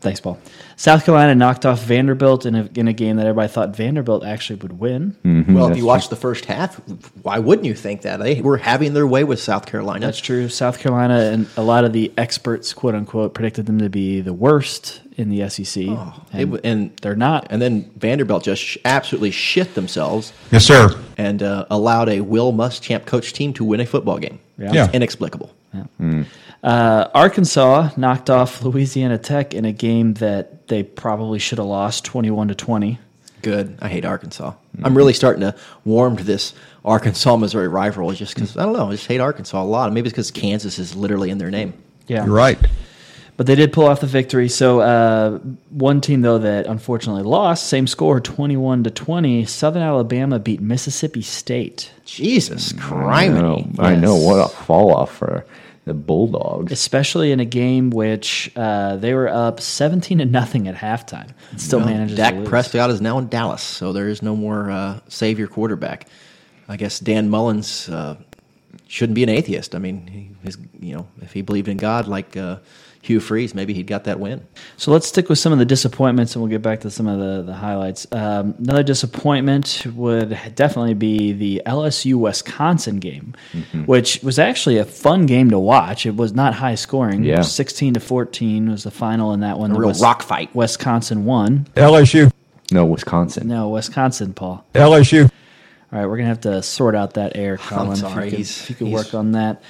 [0.00, 0.38] Thanks, Paul.
[0.78, 4.58] South Carolina knocked off Vanderbilt in a, in a game that everybody thought Vanderbilt actually
[4.60, 5.16] would win.
[5.24, 6.76] Mm-hmm, Well, if you watch the first half,
[7.22, 8.18] why wouldn't you think that?
[8.20, 10.04] They were having their way with South Carolina.
[10.04, 10.50] That's true.
[10.50, 14.34] South Carolina and a lot of the experts, quote unquote, predicted them to be the
[14.34, 15.84] worst in the SEC.
[15.84, 17.46] It and, w- and they're not.
[17.48, 20.34] And then Vanderbilt just sh- absolutely shit themselves.
[20.52, 20.90] Yes, sir.
[21.16, 24.40] And uh, allowed a Will Muschamp coach team to win a football game.
[24.58, 24.66] Yeah.
[24.66, 24.90] It's Yeah.
[24.92, 25.54] inexplicable.
[26.62, 32.04] Uh, Arkansas knocked off Louisiana Tech in a game that they probably should have lost,
[32.04, 32.98] twenty-one to twenty.
[33.42, 33.78] Good.
[33.80, 34.54] I hate Arkansas.
[34.82, 35.54] I'm really starting to
[35.84, 36.52] warm to this
[36.84, 39.92] Arkansas Missouri rivalry just because, I don't know, I just hate Arkansas a lot.
[39.92, 41.72] Maybe it's because Kansas is literally in their name.
[42.08, 42.58] Yeah, You're right.
[43.36, 44.48] But they did pull off the victory.
[44.48, 45.38] So uh,
[45.70, 49.44] one team though that unfortunately lost, same score, twenty-one to twenty.
[49.44, 51.92] Southern Alabama beat Mississippi State.
[52.04, 53.34] Jesus I Christ.
[53.34, 54.16] know, I know.
[54.16, 55.44] What a fall off for
[55.86, 56.72] the Bulldogs.
[56.72, 61.30] especially in a game which uh, they were up 17 to nothing at halftime.
[61.52, 62.48] It still Well, manages Dak to lose.
[62.48, 66.08] Prescott is now in Dallas, so there is no more uh, savior quarterback.
[66.68, 68.16] I guess Dan Mullins uh,
[68.88, 69.74] shouldn't be an atheist.
[69.74, 72.56] I mean, he, his, you know, if he believed in God like uh,
[73.06, 74.46] Hugh Freeze, maybe he'd got that win.
[74.76, 77.18] So let's stick with some of the disappointments, and we'll get back to some of
[77.18, 78.06] the, the highlights.
[78.12, 83.84] Um, another disappointment would definitely be the LSU Wisconsin game, Mm-hmm.
[83.84, 86.04] which was actually a fun game to watch.
[86.06, 87.24] It was not high scoring.
[87.24, 87.42] Yeah.
[87.42, 89.70] 16 to 14 was the final in that one.
[89.70, 90.54] A The real Wis- rock fight.
[90.54, 91.66] Wisconsin won.
[91.76, 92.30] LSU.
[92.72, 93.46] No, Wisconsin.
[93.46, 94.64] No, Wisconsin, Paul.
[94.74, 95.30] LSU.
[95.92, 97.92] All right, we're gonna have to sort out that air, Colin.
[97.92, 99.62] if sorry, you could, if you could work on that.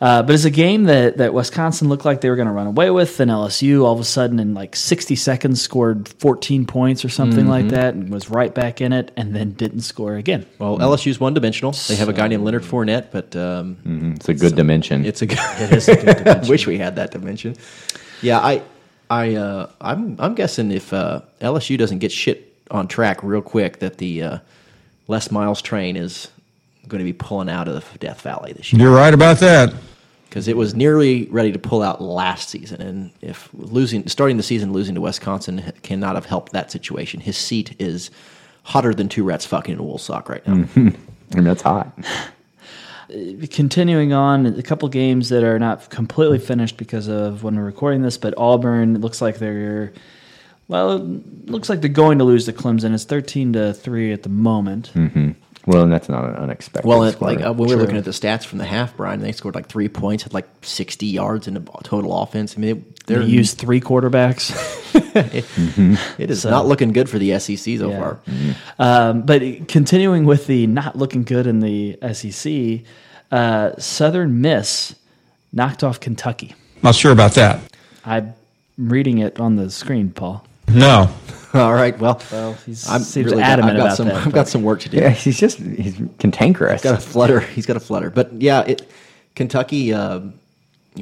[0.00, 2.66] Uh, but it's a game that, that Wisconsin looked like they were going to run
[2.66, 7.04] away with, and LSU all of a sudden in like 60 seconds scored 14 points
[7.04, 7.74] or something like Mm-hmm.
[7.74, 10.44] that, and was right back in it, and then didn't score again.
[10.58, 11.72] Well, LSU's one dimensional.
[11.72, 15.04] They have a guy named Leonard Fournette, but um, Mhm, It's a good dimension.
[15.06, 15.38] it's a good.
[15.60, 16.48] It is a good dimension.
[16.50, 17.54] Wish we had that dimension.
[18.20, 18.62] Yeah, I,
[19.10, 23.78] I, uh, I'm, I'm guessing if uh, LSU doesn't get shit on track real quick,
[23.78, 24.38] that the uh,
[25.08, 26.28] Les Miles train is
[26.88, 29.72] going to be pulling out of Death Valley this year You're right about that.
[30.28, 34.42] because it was nearly ready to pull out last season, and if losing, starting the
[34.42, 37.20] season losing to Wisconsin cannot have helped that situation.
[37.20, 38.10] His seat is
[38.64, 40.64] hotter than two rats fucking in a wool sock right now.
[40.74, 41.92] and that's hot.
[43.50, 48.00] Continuing on, a couple games that are not completely finished because of when we're recording
[48.00, 49.92] this, but Auburn looks like they're.
[50.66, 52.94] Well, it looks like they're going to lose to Clemson.
[52.94, 54.86] It's thirteen to three at the moment.
[54.88, 55.32] hmm
[55.66, 56.86] Well, and that's not an unexpected.
[56.86, 59.20] Well, it, like uh, when we were looking at the stats from the half, Brian,
[59.20, 62.54] they scored like three points, had like sixty yards in the total offense.
[62.56, 62.74] I mean,
[63.06, 64.52] they, They they're used three quarterbacks.
[66.18, 67.98] It is So- not looking good for the SEC so Yeah.
[67.98, 68.18] far.
[68.78, 72.82] Um, but continuing with the not looking good in the SEC,
[73.32, 74.94] uh, Southern Miss
[75.52, 76.54] knocked off Kentucky.
[76.82, 77.60] Not sure about that.
[78.04, 78.34] I'm
[78.76, 80.44] reading it on the screen, Paul.
[80.68, 81.10] No.
[81.60, 84.26] All right, well, Well, he I'm seems really got- adamant I've got about some, that.
[84.26, 84.96] I've got some work to do.
[84.98, 86.82] yeah, he's just he's cantankerous.
[86.82, 87.40] He's Got a flutter.
[87.40, 88.10] He's got a flutter.
[88.10, 88.88] But yeah, it
[89.36, 90.34] Kentucky, um,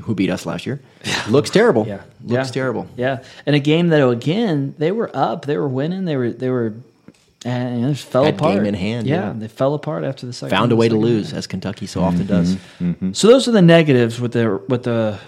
[0.02, 0.80] who beat us last year,
[1.28, 1.86] looks terrible.
[1.86, 2.52] Yeah, looks Yeah.
[2.52, 2.86] terrible.
[2.96, 6.48] Yeah, and a game that again they were up, they were winning, they were they
[6.50, 6.74] were,
[7.44, 9.32] and it fell Had apart game in hand, yeah.
[9.36, 10.56] they fell apart after the second.
[10.56, 11.38] Found a way to lose, half.
[11.38, 12.56] as Kentucky so often does.
[13.12, 15.18] So those are the negatives with the with the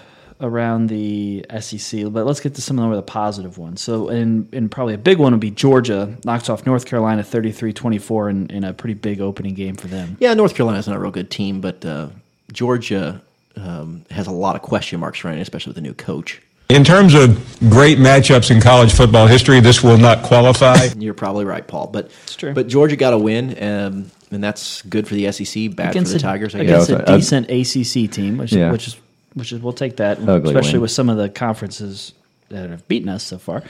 [0.41, 2.03] around the SEC.
[2.11, 3.81] But let's get to some of the positive ones.
[3.81, 8.29] So, and, and probably a big one would be Georgia knocks off North Carolina 33-24
[8.29, 10.17] in, in a pretty big opening game for them.
[10.19, 12.09] Yeah, North Carolina's not a real good team, but uh,
[12.51, 13.21] Georgia
[13.55, 16.41] um, has a lot of question marks running, especially with the new coach.
[16.67, 19.59] In terms of great matchups in college football history.
[19.59, 20.85] This will not qualify.
[20.97, 21.87] You're probably right, Paul.
[21.87, 22.53] But it's true.
[22.55, 25.75] But Georgia got a win, um, and that's good for the SEC.
[25.75, 26.55] Bad against for the a, Tigers.
[26.55, 27.01] I against guess.
[27.07, 28.71] a decent ACC team, which, Yeah.
[28.71, 28.97] which is
[29.35, 30.81] which is we'll take that, Ugly especially win.
[30.81, 32.11] with some of the conferences
[32.49, 33.63] that have beaten us so far.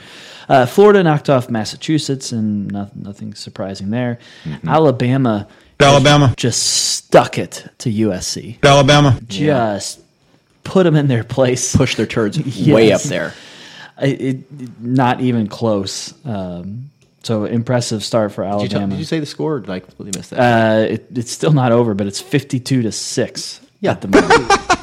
[0.48, 4.18] Uh, Florida knocked off Massachusetts, and nothing, nothing surprising there.
[4.44, 4.68] Mm-hmm.
[4.68, 5.48] Alabama,
[5.80, 6.34] Alabama.
[6.36, 8.58] just stuck it to USC.
[8.62, 9.18] Alabama.
[9.28, 10.00] Just
[10.64, 13.32] put them in their place, push their turds way up there.
[14.00, 16.12] It, it- not even close.
[16.26, 16.90] Um,
[17.22, 18.90] so impressive start for Did you, tell- Alabama.
[18.94, 19.54] did you say the score?
[19.56, 20.38] Or Did I completely missed that?
[20.38, 23.60] Uh, it, it's still not over, but it's fifty-two to six.
[23.80, 23.92] Yeah.
[23.92, 24.52] at the moment.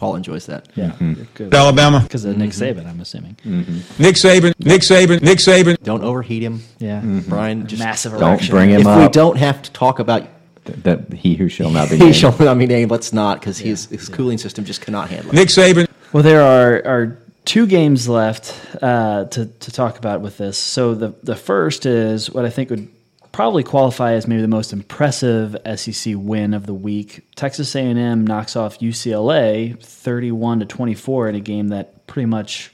[0.00, 0.66] Paul enjoys that.
[0.74, 1.54] Yeah, mm-hmm.
[1.54, 2.00] Alabama.
[2.00, 2.80] because of Nick mm-hmm.
[2.80, 3.36] Saban, I'm assuming.
[3.44, 4.02] Mm-hmm.
[4.02, 4.54] Nick Saban.
[4.58, 5.20] Nick Saban.
[5.20, 5.80] Nick Saban.
[5.82, 6.62] Don't overheat him.
[6.78, 7.66] Yeah, Brian.
[7.66, 8.54] Just massive Don't erection.
[8.54, 8.98] bring him if up.
[8.98, 10.26] we don't have to talk about
[10.64, 12.16] that he who shall not be he named.
[12.16, 15.34] shall not be named, let's not, because his his cooling system just cannot handle it.
[15.34, 15.86] Nick Saban.
[16.14, 20.56] Well, there are, are two games left uh, to, to talk about with this.
[20.56, 22.88] So the the first is what I think would
[23.32, 27.26] probably qualify as maybe the most impressive SEC win of the week.
[27.36, 32.72] Texas A&M knocks off UCLA 31 to 24 in a game that pretty much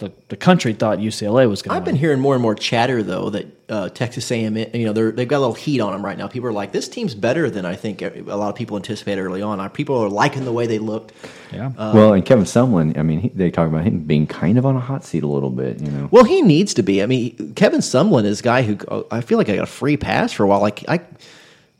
[0.00, 3.02] the, the country thought UCLA was going to I've been hearing more and more chatter
[3.02, 6.04] though that uh, Texas A&M, you know, they're, they've got a little heat on them
[6.04, 6.26] right now.
[6.26, 9.42] People are like, this team's better than I think a lot of people anticipated early
[9.42, 9.60] on.
[9.60, 11.12] Uh, People are liking the way they looked.
[11.52, 11.70] Yeah.
[11.76, 14.74] well, and Kevin Sumlin, I mean, he, they talk about him being kind of on
[14.74, 16.08] a hot seat a little bit, you know.
[16.10, 17.00] Well, he needs to be.
[17.02, 19.66] I mean, Kevin Sumlin is a guy who uh, I feel like I got a
[19.66, 20.60] free pass for a while.
[20.60, 21.00] Like I,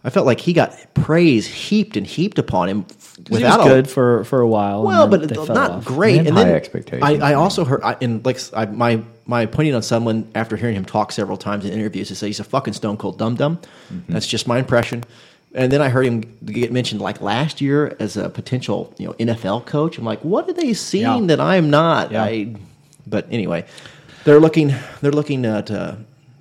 [0.03, 2.86] I felt like he got praise heaped and heaped upon him.
[3.28, 4.82] without he was a- good for, for a while.
[4.82, 5.84] Well, but then they it- fell not off.
[5.84, 6.16] great.
[6.16, 7.03] had and high then expectations.
[7.22, 10.74] I, I also heard, I, and like I, my my opinion on someone after hearing
[10.74, 13.59] him talk several times in interviews is that he's a fucking stone cold dum dum.
[13.92, 14.12] Mm-hmm.
[14.12, 15.05] That's just my impression.
[15.55, 19.12] And then I heard him get mentioned like last year as a potential you know
[19.14, 19.98] NFL coach.
[19.98, 21.36] I'm like, what are they seeing Yeah.
[21.36, 22.11] that I'm not?
[22.11, 22.24] Yeah.
[22.24, 22.55] I,
[23.07, 23.66] but anyway,
[24.24, 24.72] they're looking
[25.03, 25.70] they're looking at.
[25.70, 25.96] Uh,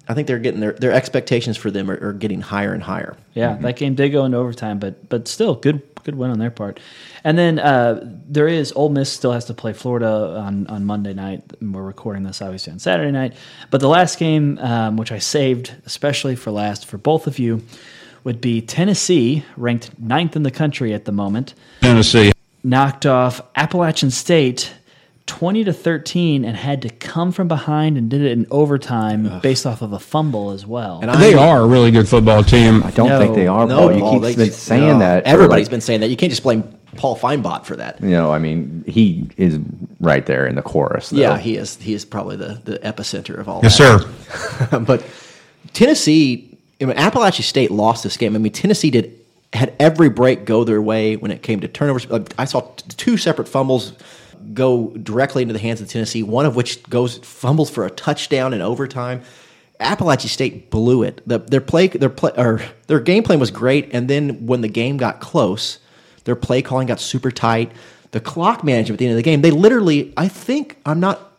[0.09, 3.15] I think they're getting their their expectations for them are, are getting higher and higher.
[3.35, 6.49] Yeah, that game did go into overtime, but but still good good win on their
[6.49, 6.79] part.
[7.23, 10.07] And then uh, there is Ole Miss still has to play Florida
[10.37, 11.43] on, on Monday night.
[11.59, 13.33] And We're recording this obviously on Saturday night.
[13.69, 17.61] But the last game, um, which I saved especially for last for both of you,
[18.23, 22.31] would be Tennessee, ranked ninth in the country at the moment, Tennessee.
[22.63, 24.73] knocked off Appalachian State.
[25.29, 29.65] 20 to 13 and had to come from behind and did it in overtime based
[29.67, 30.99] off of a fumble as well.
[31.03, 32.81] And They are a really good football team.
[32.83, 33.93] I don't think they are, No, Paul.
[33.93, 34.99] You Paul, keep they- been saying no.
[34.99, 35.23] that.
[35.23, 36.09] for, Everybody's like, been saying that.
[36.09, 36.63] You can't just blame
[36.95, 38.01] Paul Feinbot for that.
[38.01, 39.59] You know, I mean, he is
[39.99, 41.11] right there in the chorus.
[41.11, 41.19] Though.
[41.19, 41.75] Yeah, he is.
[41.77, 43.59] He is probably the, the epicenter of all.
[43.61, 44.01] Yes, that.
[44.71, 44.79] sir.
[44.87, 45.05] but
[45.73, 48.35] Tennessee, I mean, Appalachian State lost this game.
[48.35, 49.15] I mean, Tennessee did
[49.53, 52.07] had every break go their way when it came to turnovers.
[52.37, 53.93] I saw t- two separate fumbles
[54.53, 56.23] go directly into the hands of Tennessee.
[56.23, 59.21] One of which goes fumbles for a touchdown in overtime.
[59.79, 61.21] Appalachian State blew it.
[61.25, 64.67] The, their play, their play, or their game plan was great, and then when the
[64.67, 65.79] game got close,
[66.25, 67.71] their play calling got super tight.
[68.11, 71.31] The clock management at the end of the game, they literally, I think, I'm not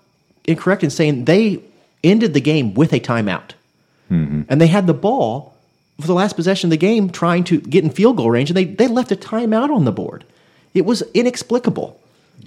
[0.47, 1.61] incorrect in saying they
[2.03, 3.53] ended the game with a timeout,
[4.11, 4.43] Mm-hmm.
[4.49, 5.55] and they had the ball
[6.01, 8.57] for the last possession of the game, trying to get in field goal range, and
[8.57, 10.25] they they left a timeout on the board.
[10.73, 12.00] It was inexplicable.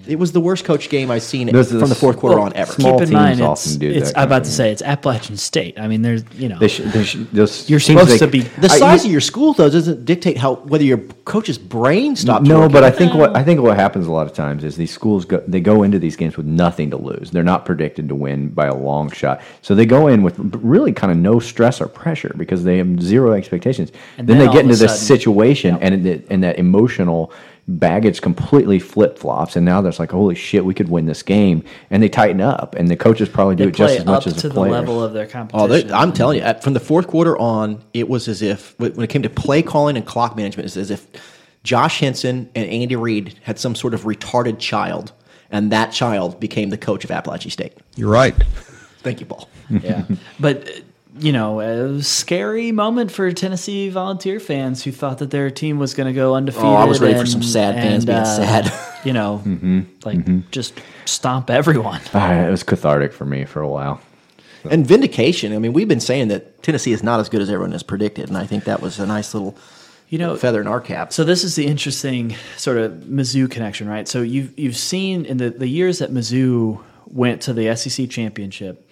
[0.08, 2.54] It was the worst coach game I've seen This from the fourth quarter well, on
[2.54, 2.72] ever.
[2.72, 4.52] small Keep in teams mind, it's, often do it's that I'm kind about of to
[4.54, 5.80] say it's Appalachian State.
[5.80, 6.86] I mean, there's you know They should.
[6.92, 9.70] They should just You're supposed they- to be- The I- size of your school, though,
[9.70, 12.48] doesn't dictate how whether your coach's brain stops.
[12.48, 12.74] No, working.
[12.74, 15.26] but I think what I think what happens a lot of times is these schools
[15.26, 17.32] go they go into these games with nothing to lose.
[17.32, 20.92] They're not predicted to win by a long shot, so they go in with really
[20.92, 23.92] kind of no stress or pressure because they have zero expectations.
[24.18, 26.44] And then, then they all get of a into this sudden- situation, and it, and
[26.44, 27.32] that emotional
[27.68, 31.64] baggage completely flip flops, and now there's like, holy shit, we could win this game,
[31.90, 34.28] and they tighten up, and the coaches probably do they it just as much up
[34.28, 35.88] as to the the level of their Oh, competition.
[35.88, 39.10] they, I'm telling you, from the fourth quarter on, it was as if when it
[39.10, 41.08] came to play calling and clock management, it's as if
[41.64, 45.14] Josh Henson and Andy Reid had some sort of retarded child,
[45.50, 47.74] and that child became the coach of Appalachian State.
[47.96, 48.36] You're right.
[49.00, 49.48] Thank you, Paul.
[49.70, 50.04] yeah,
[50.40, 50.72] but uh,
[51.20, 55.94] you know, a scary moment for Tennessee Volunteer fans who thought that their team was
[55.94, 56.66] going to go undefeated.
[56.66, 59.06] Oh, I was ready for some sad fans and, being uh, sad.
[59.06, 59.82] You know, Mm-hmm.
[60.06, 60.74] like just
[61.06, 62.02] stomp everyone.
[62.14, 64.02] Ah, it was cathartic for me for a while.
[64.70, 65.54] And vindication.
[65.54, 68.30] I mean, we've been saying that Tennessee is not as good as everyone has predicted,
[68.30, 69.56] and I think that was a nice little
[70.10, 71.12] you know feather in our cap.
[71.12, 74.08] So this is the interesting sort of Mizzou connection, right?
[74.08, 78.90] So you've you've seen in the, the years that Mizzou went to the SEC championship,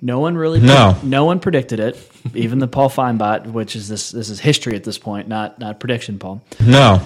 [0.00, 0.96] no one really No.
[1.02, 2.10] no one predicted it.
[2.34, 5.80] Even the Paul Feinbot, which is this this is history at this point, not not
[5.80, 6.42] prediction, Paul.
[6.60, 7.00] No.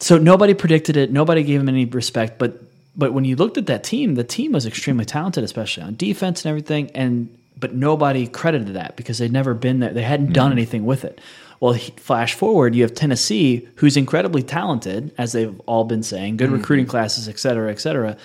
[0.00, 1.10] So nobody predicted it.
[1.12, 2.38] Nobody gave him any respect.
[2.38, 2.60] But
[2.96, 6.44] but when you looked at that team, the team was extremely talented, especially on defense
[6.44, 6.90] and everything.
[6.94, 7.28] And
[7.58, 9.92] but nobody credited that because they'd never been there.
[9.92, 11.20] They hadn't done anything with it.
[11.60, 16.36] Well, he- flash forward, you have Tennessee, who's incredibly talented, as they've all been saying,
[16.36, 16.54] good Mhm.
[16.54, 18.16] recruiting classes, et cetera, et cetera.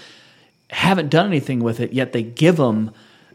[0.72, 2.11] Haven't done anything with it yet.
[2.11, 2.91] They give them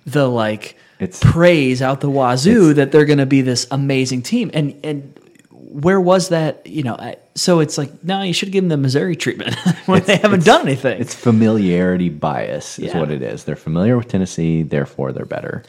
[0.06, 0.76] the like
[1.20, 4.50] praise out the wazoo that they're going to be this amazing team.
[4.54, 5.18] And and
[5.50, 6.66] where was that?
[6.66, 10.02] You know, I- so it's like no, you should give them the Missouri treatment when
[10.04, 11.00] they haven't done anything.
[11.00, 13.00] It's familiarity bias, is Yeah.
[13.00, 13.44] what it is.
[13.44, 15.62] They're familiar with Tennessee, therefore they're better.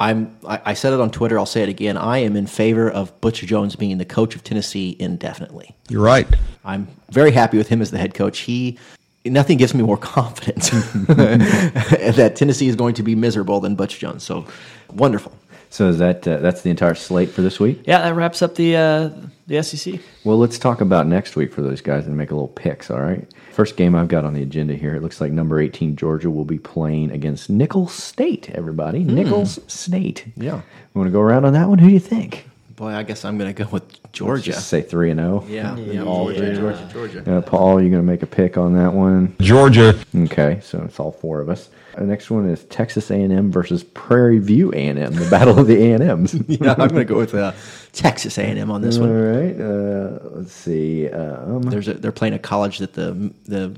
[0.00, 0.36] I'm.
[0.48, 1.38] I, I said it on Twitter.
[1.38, 1.96] I'll say it again.
[1.96, 5.76] I am in favor of Butcher Jones being the coach of Tennessee indefinitely.
[5.88, 6.26] You're right.
[6.64, 8.40] I'm very happy with him as the head coach.
[8.40, 8.78] He
[9.24, 10.70] nothing gives me more confidence
[11.08, 14.22] that Tennessee is going to be miserable than Butch Jones.
[14.22, 14.46] So
[14.92, 15.32] wonderful.
[15.70, 17.82] So is that uh, that's the entire slate for this week?
[17.86, 19.10] Yeah, that wraps up the uh,
[19.46, 20.00] the SEC.
[20.22, 22.90] Well, let's talk about next week for those guys and make a little picks.
[22.90, 23.26] All right.
[23.52, 24.94] First game I've got on the agenda here.
[24.94, 28.50] It looks like number 18 Georgia will be playing against Nicholls State.
[28.50, 29.14] Everybody, Hmm.
[29.14, 30.26] Nicholls State.
[30.36, 30.56] Yeah.
[30.56, 30.62] You
[30.98, 31.78] want to go around on that one?
[31.78, 32.46] Who do you think?
[32.82, 34.50] Boy, I guess I'm going to go with Georgia.
[34.50, 35.44] Just say three and zero.
[35.48, 36.56] Yeah, yeah, all Georgia, three.
[36.56, 37.36] Georgia, Georgia.
[37.36, 39.36] Uh, Paul, you're going to make a pick on that one.
[39.40, 39.96] Georgia.
[40.12, 41.70] Okay, so it's all four of us.
[41.96, 46.34] The next one is Texas A&M versus Prairie View A&M, the battle of the A&Ms.
[46.48, 47.52] yeah, I'm going to go with uh,
[47.92, 49.10] Texas A&M on this All one.
[49.10, 49.60] All right.
[49.60, 51.08] Uh, let's see.
[51.08, 53.76] Um, There's a, they're playing a college that the the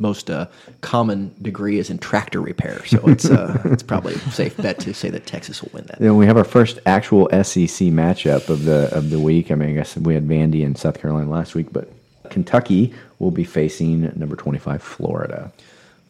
[0.00, 0.46] most uh,
[0.80, 4.94] common degree is in tractor repair, so it's uh, it's probably a safe bet to
[4.94, 5.98] say that Texas will win that.
[5.98, 9.50] Then we have our first actual SEC matchup of the of the week.
[9.50, 11.90] I mean, I guess we had Vandy and South Carolina last week, but
[12.30, 15.52] Kentucky will be facing number 25 Florida.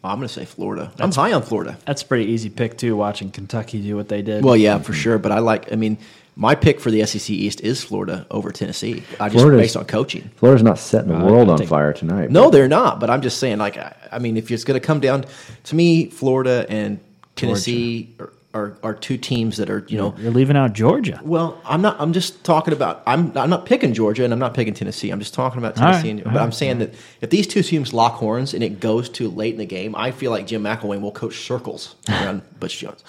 [0.02, 0.92] I'm going to say Florida.
[0.98, 1.76] I'm high on Florida.
[1.84, 2.96] That's a pretty easy pick too.
[2.96, 4.42] Watching Kentucky do what they did.
[4.42, 5.18] Well, yeah, for sure.
[5.18, 5.72] But I like.
[5.72, 5.98] I mean,
[6.40, 9.02] my pick for the SEC East is Florida over Tennessee.
[9.20, 10.30] I just Florida's- based on coaching.
[10.36, 12.30] Florida's not setting the Uh, world on fire tonight.
[12.30, 12.98] No, they're not.
[12.98, 13.58] But I'm just saying.
[13.58, 15.26] Like, I, I mean, if it's going to come down
[15.64, 16.98] to me, Florida and
[17.36, 20.14] Tennessee are, are, are two teams that are you know.
[20.18, 21.20] You're leaving out Georgia.
[21.22, 21.96] Well, I'm not.
[22.00, 23.02] I'm just talking about.
[23.06, 23.36] I'm.
[23.36, 25.10] I'm not picking Georgia, and I'm not picking Tennessee.
[25.10, 26.10] I'm just talking about All right, Tennessee.
[26.10, 29.08] and, but right, I'm saying that if these two teams lock horns and it goes
[29.10, 32.78] to late in the game, I feel like Jim McElwain will coach circles around Butch
[32.78, 33.04] Jones.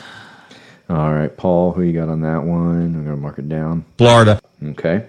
[0.92, 2.82] All right, Paul, who you got on that one?
[2.82, 3.86] I'm going to mark it down.
[3.98, 4.42] Florida.
[4.62, 5.06] Okay.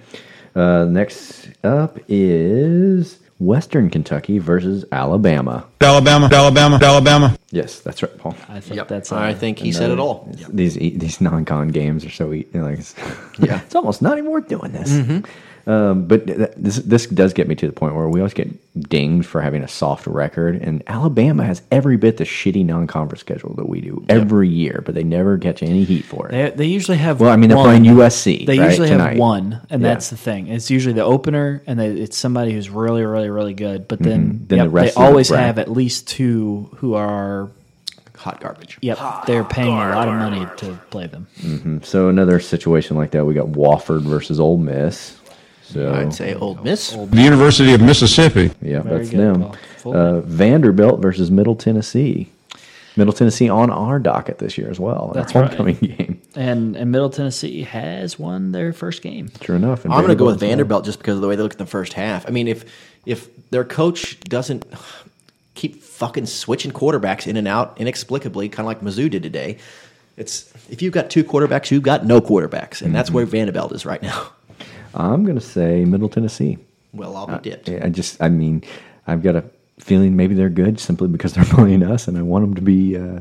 [0.55, 5.65] Uh, next up is Western Kentucky versus Alabama.
[5.81, 6.29] Alabama.
[6.33, 6.79] Alabama.
[6.81, 7.37] Alabama.
[7.51, 8.37] Yes, that's right, Paul.
[8.49, 8.89] I think Yep.
[8.89, 9.11] that's.
[9.11, 10.33] I think he said it all.
[10.51, 12.95] These e- these non-con games are so e- like it's,
[13.41, 13.61] Yeah.
[13.63, 14.91] it's almost not even worth doing this.
[14.93, 15.27] Mhm.
[15.67, 18.49] Um, but th- this this does get me to the point where we always get
[18.89, 23.55] dinged for having a soft record, and Alabama has every bit the shitty non-conference schedule
[23.55, 26.33] that we do every year, but they never catch any heat for it.
[26.33, 27.21] They, they usually have.
[27.21, 27.67] Well, I mean, they're one.
[27.67, 29.11] playing USC, They right, usually tonight.
[29.11, 29.89] have one, and Yeah.
[29.89, 30.49] that's the thing.
[30.49, 33.87] It's usually the opener, and they, it's somebody who's really, really, really good.
[33.87, 34.49] But then, Mhm.
[34.49, 35.47] Then yep, the rest they of the always bracket.
[35.47, 37.51] have at least two who are
[38.17, 38.79] hot garbage.
[38.83, 41.27] Yep, they're paying a lot of money to play them.
[41.41, 45.17] hmm So another situation like that, we got Wofford versus Ole Miss.
[45.73, 46.91] So I'd say Old Miss.
[46.91, 48.51] The University of Mississippi.
[48.61, 49.53] Yeah, Very that's good, them.
[49.85, 52.31] Uh, Vanderbilt versus Middle Tennessee.
[52.95, 55.13] Middle Tennessee on our docket this year as well.
[55.15, 55.81] That's our right.
[55.81, 56.21] game.
[56.37, 59.31] And and Middle Tennessee has won their first game.
[59.41, 59.85] True enough.
[59.87, 60.51] I'm going to go with as well.
[60.51, 62.27] Vanderbilt just because of the way they look at the first half.
[62.29, 62.65] I mean, if
[63.07, 64.67] if their coach doesn't
[65.55, 69.57] keep fucking switching quarterbacks in and out inexplicably, kind of like Mizzou did today,
[70.19, 73.17] it's if you've got two quarterbacks, you've got no quarterbacks, and that's Mm-hmm.
[73.17, 74.29] where Vanderbilt is right now.
[74.95, 76.59] I'm going to say Middle Tennessee.
[76.93, 77.69] Well, I'll be dipped.
[77.71, 78.63] I just, I mean,
[79.07, 79.45] I've got a
[79.79, 82.97] feeling maybe they're good simply because they're playing us, and I want them to be,
[82.97, 83.21] uh,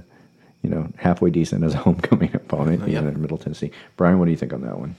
[0.61, 2.99] you know, halfway decent as a homecoming opponent Oh, yeah.
[2.99, 3.71] in Middle Tennessee.
[3.97, 4.95] Brian, what do you think on that one?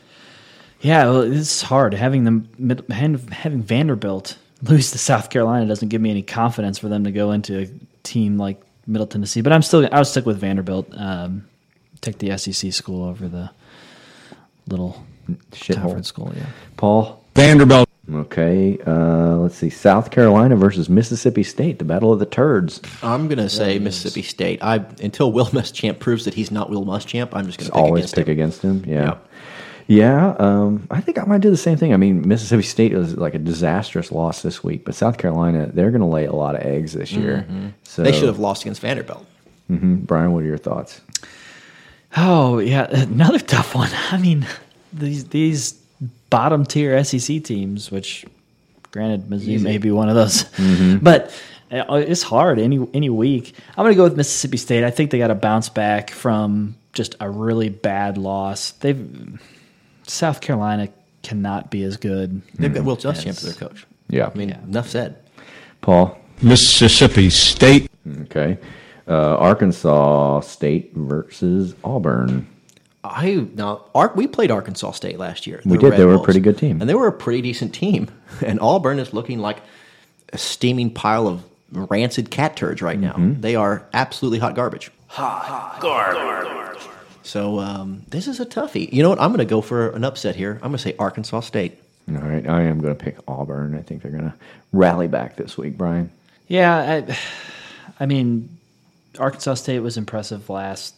[0.81, 2.49] Yeah, well, it's hard having them
[2.91, 7.31] having Vanderbilt lose to South Carolina doesn't give me any confidence for them to go
[7.31, 7.69] into a
[8.03, 9.43] team like Middle Tennessee.
[9.43, 10.89] But I'm still I'll stick with Vanderbilt.
[10.97, 11.47] Um,
[12.01, 13.51] take the SEC school over the
[14.67, 15.05] little
[15.53, 15.75] Shithole.
[15.83, 16.33] conference school.
[16.37, 17.25] Yeah, Paul?
[17.35, 17.89] Vanderbilt.
[18.13, 19.71] Okay, uh, let's see.
[19.71, 22.81] South Carolina versus Mississippi State, the Battle of the Turds.
[23.03, 24.63] I'm going to say Mississippi State.
[24.63, 27.73] I until Will Muschamp proves that he's not Will Muschamp, I'm just going Just to
[27.73, 28.33] pick always against pick him.
[28.33, 28.85] against him.
[28.87, 29.19] Yeah.
[29.89, 31.93] Yeah, um, I think I might do the same thing.
[31.93, 35.91] I mean, Mississippi State was like a disastrous loss this week, but South Carolina, they're
[35.91, 37.47] going to lay a lot of eggs this year.
[37.51, 37.73] Mhm.
[37.83, 39.27] So They should have lost against Vanderbilt.
[39.69, 41.01] hmm Brian, what are your thoughts?
[42.17, 43.91] Oh yeah, another tough one.
[44.11, 44.47] I mean,
[44.93, 45.75] these these
[46.31, 48.25] bottom tier SEC teams, which
[48.91, 49.65] granted Mizzou Easy.
[49.65, 51.03] may be one of those, Mhm.
[51.03, 51.33] but
[51.71, 53.55] uh, it's hard any any week.
[53.77, 54.85] I'm gonna go with Mississippi State.
[54.85, 58.73] I think they got to bounce back from just a really bad loss.
[58.73, 59.41] They've
[60.07, 60.89] South Carolina
[61.23, 62.43] cannot be as good.
[62.59, 63.87] They've got Will as- Muschamp as their coach.
[64.09, 64.29] Yeah.
[64.35, 65.17] I mean, enough said.
[65.81, 66.19] Paul?
[66.43, 67.89] Mississippi State.
[68.23, 68.59] Okay.
[69.09, 72.47] Uh, Arkansas State versus Auburn.
[73.05, 75.61] I now Ar- we played Arkansas State last year.
[75.65, 75.91] We did.
[75.91, 76.81] Red They were a pretty good team.
[76.81, 78.09] and they were a pretty decent team.
[78.47, 79.59] And Auburn is looking like
[80.33, 83.13] a steaming pile of rancid cat turds right now.
[83.13, 83.41] Mhm.
[83.43, 84.91] They are absolutely hot garbage.
[85.09, 86.83] Hot garbage.
[87.23, 88.91] So um, this is a toughie.
[88.93, 89.21] You know what?
[89.21, 90.55] I'm going to go for an upset here.
[90.57, 91.79] I'm going to say Arkansas State.
[92.09, 92.49] All right.
[92.49, 93.77] I am going to pick Auburn.
[93.77, 94.35] I think they're going to
[94.73, 96.11] rally back this week, Brian.
[96.49, 97.19] Yeah, I,
[98.01, 98.49] I mean,
[99.19, 100.95] Arkansas State was impressive last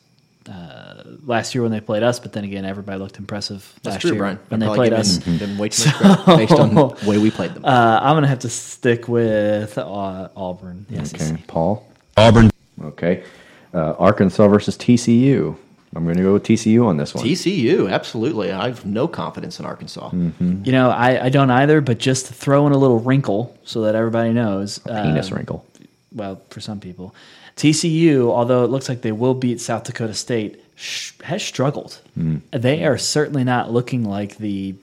[0.51, 4.01] uh, last year when they played us, but then again, everybody looked impressive That's last
[4.03, 4.38] true, year Brian.
[4.49, 5.18] when I'd they played us.
[5.18, 7.64] them- them way too much credit based on the way we played them.
[7.64, 10.86] Uh, I'm gonna have to stick with uh, Auburn.
[10.90, 11.20] The SEC.
[11.20, 11.42] Okay.
[11.47, 11.86] Paul?
[12.16, 12.51] Auburn.
[12.82, 13.24] Okay.
[13.72, 15.57] Uh, Arkansas versus TCU.
[15.97, 17.24] I'm going to go with TCU on this one.
[17.24, 18.51] TCU, absolutely.
[18.51, 20.11] I have no confidence in Arkansas.
[20.12, 23.82] You know, I, I don't either, but just to throw in a little wrinkle so
[23.82, 24.78] that everybody knows.
[24.80, 25.64] penis um, wrinkle.
[26.12, 27.14] Well, for some people.
[27.57, 32.00] TCU, although it looks like they will beat South Dakota State, sh- has struggled.
[32.18, 32.40] Mm.
[32.50, 34.74] They are certainly not looking like the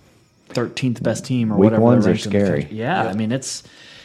[0.50, 1.82] 13th best team or Week whatever.
[1.82, 2.62] ones they're are ranked in the scary.
[2.62, 2.78] country.
[2.78, 3.64] Yeah, I mean, it's.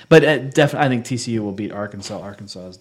[0.09, 2.21] But uh, definitely, I think TCU will beat Arkansas.
[2.21, 2.79] Arkansas has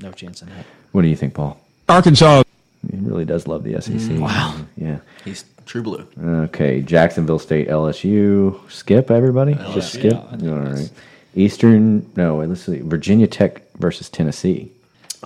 [0.00, 0.64] no chance in that.
[0.92, 1.60] What do you think, Paul?
[1.88, 2.42] Arkansas.
[2.90, 3.94] He really does love the SEC.
[3.94, 4.56] Mm, wow.
[4.76, 4.98] Yeah.
[5.24, 6.06] He's true blue.
[6.20, 6.80] Okay.
[6.82, 8.58] Jacksonville State, LSU.
[8.70, 9.54] Skip, everybody?
[9.74, 10.12] Just skip?
[10.38, 10.90] Yeah, All right.
[11.34, 12.80] Eastern, no, wait, let's see.
[12.80, 14.72] Virginia Tech versus Tennessee.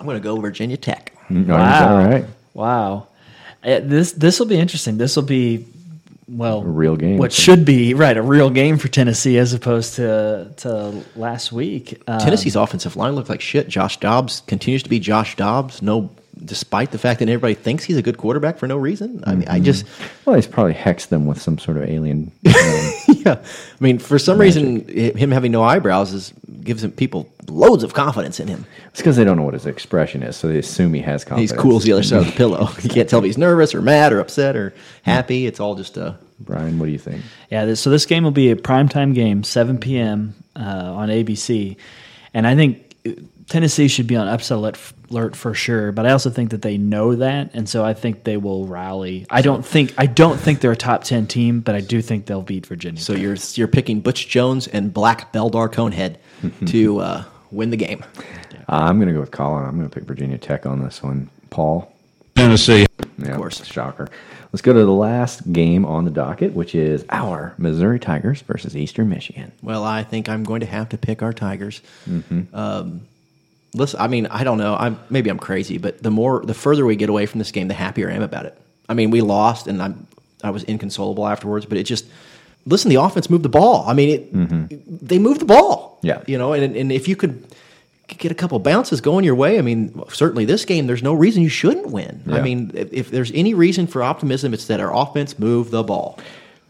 [0.01, 1.13] I'm going to go Virginia Tech.
[1.29, 2.25] Mm, all right, all right.
[2.55, 3.07] Wow.
[3.63, 4.97] Uh, this this will be interesting.
[4.97, 5.67] This will be
[6.27, 7.19] well A real game.
[7.19, 12.03] What should be right a real game for Tennessee as opposed to to last week.
[12.07, 13.69] Um, Tennessee's offensive line looked like shit.
[13.69, 15.83] Josh Dobbs continues to be Josh Dobbs.
[15.83, 16.11] No,
[16.45, 19.23] despite the fact that everybody thinks he's a good quarterback for no reason.
[19.27, 19.85] I mean, I just
[20.25, 22.33] Well, he's probably hexed them with some sort of alien.
[22.43, 23.39] yeah.
[23.39, 23.45] I
[23.81, 26.33] mean, for some reason, him having no eyebrows is
[26.63, 28.67] gives him people loads of confidence in him.
[28.89, 31.51] It's because they don't know what his expression is, so they assume he has confidence.
[31.51, 32.69] He's cool as the other side of the pillow.
[32.83, 35.47] You can't tell if he's nervous or mad or upset or happy.
[35.47, 36.19] It's all just a.
[36.39, 37.23] Brian, what do you think?
[37.51, 40.35] Yeah, this, so this game will be a primetime game, 7 p.m.
[40.57, 40.61] Uh,
[40.95, 41.77] on ABC.
[42.33, 43.11] And I think uh,
[43.51, 44.79] Tennessee should be on upset alert,
[45.11, 48.23] alert for sure, but I also think that they know that, and so I think
[48.23, 49.27] they will rally.
[49.29, 52.27] I don't think I don't think they're a top 10 team, but I do think
[52.27, 53.01] they'll beat Virginia.
[53.01, 56.17] So you're you're picking Butch Jones and Black Beldar Conehead
[56.69, 58.05] to uh, win the game.
[58.69, 59.65] Uh, I'm going to go with Colin.
[59.65, 61.29] I'm going to pick Virginia Tech on this one.
[61.51, 61.93] Paul?
[62.37, 62.87] Tennessee.
[63.19, 63.65] Yeah, of course.
[63.65, 64.09] Shocker.
[64.53, 68.77] Let's go to the last game on the docket, which is our Missouri Tigers versus
[68.77, 69.51] Eastern Michigan.
[69.61, 71.83] Well, I think I'm going to have to pick our Tigers.
[72.09, 72.55] Mhm.
[72.55, 73.01] Um,
[73.75, 74.77] listen, I mean, I don't know.
[74.77, 77.69] I'm maybe I'm crazy, but the more the further we get away from this game,
[77.69, 78.61] the happier I am about it.
[78.89, 80.07] I mean, we lost, and I'm
[80.43, 82.07] I was inconsolable afterwards, but it just
[82.67, 82.89] listen.
[82.89, 83.85] The offense moved the ball.
[83.87, 85.07] I mean, it mm-hmm.
[85.07, 85.99] they moved the ball.
[86.03, 86.23] Yeah.
[86.27, 87.45] you know, and and if you could
[88.07, 91.43] get a couple bounces going your way, I mean, certainly this game, there's no reason
[91.43, 92.23] you shouldn't win.
[92.29, 95.83] I mean, if, if there's any reason for optimism, it's that our offense moved the
[95.83, 96.19] ball.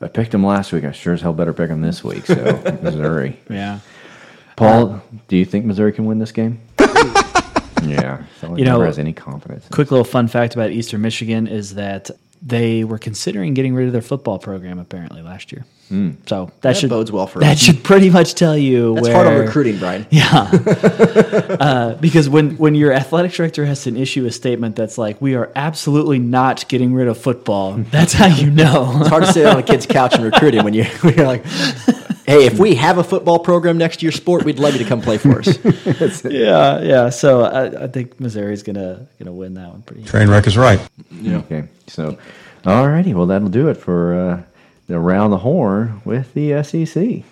[0.03, 0.85] I picked them last week.
[0.85, 2.27] I sure as hell better pick them this week.
[2.27, 3.39] So, Missouri.
[3.49, 3.81] Yeah.
[4.57, 6.61] Paul, do you think Missouri can win this game?
[7.83, 8.23] yeah.
[8.57, 9.67] You know, has any confidence.
[9.69, 12.11] Quick little fun fact about Eastern Michigan is that
[12.43, 15.65] they were considering getting rid of their football program apparently last year.
[15.91, 16.11] Hmm.
[16.27, 17.59] So that, That should bodes well for that us.
[17.59, 20.07] should pretty much tell you That's where, hard on recruiting, Brian.
[20.11, 20.49] Yeah,
[21.61, 25.35] uh, because when when your athletic director has to issue a statement that's like, "We
[25.35, 28.93] are absolutely not getting rid of football," that's how you know.
[29.01, 31.27] It's hard to sit on a kid's couch and recruit him when you when you're
[31.27, 31.45] like,
[32.25, 34.85] "Hey, if we have a football program next to your sport, we'd love you to
[34.89, 35.59] come play for us."
[36.25, 37.11] yeah, yeah.
[37.11, 40.05] So I, I think Missouri's gonna gonna win that one pretty.
[40.05, 40.81] Train wreck is right.
[41.11, 41.39] Yeah.
[41.39, 41.65] Okay.
[41.89, 42.17] So,
[42.63, 43.13] alrighty.
[43.15, 44.43] Well, that'll do it for uh, the
[44.93, 47.25] Around the Horn with the SEC.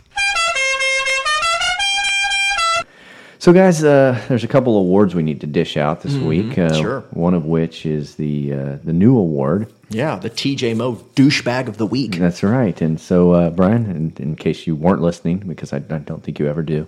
[3.40, 6.58] So, guys, uh, there's a couple awards we need to dish out this Mhm, week.
[6.58, 7.00] Uh, sure.
[7.12, 9.68] One of which is the uh, the new award.
[9.90, 12.16] Yeah, the TJ Moe douchebag of the week.
[12.16, 12.78] That's right.
[12.82, 16.38] And so, uh, Brian, in, in case you weren't listening, because I, I don't think
[16.40, 16.86] you ever do,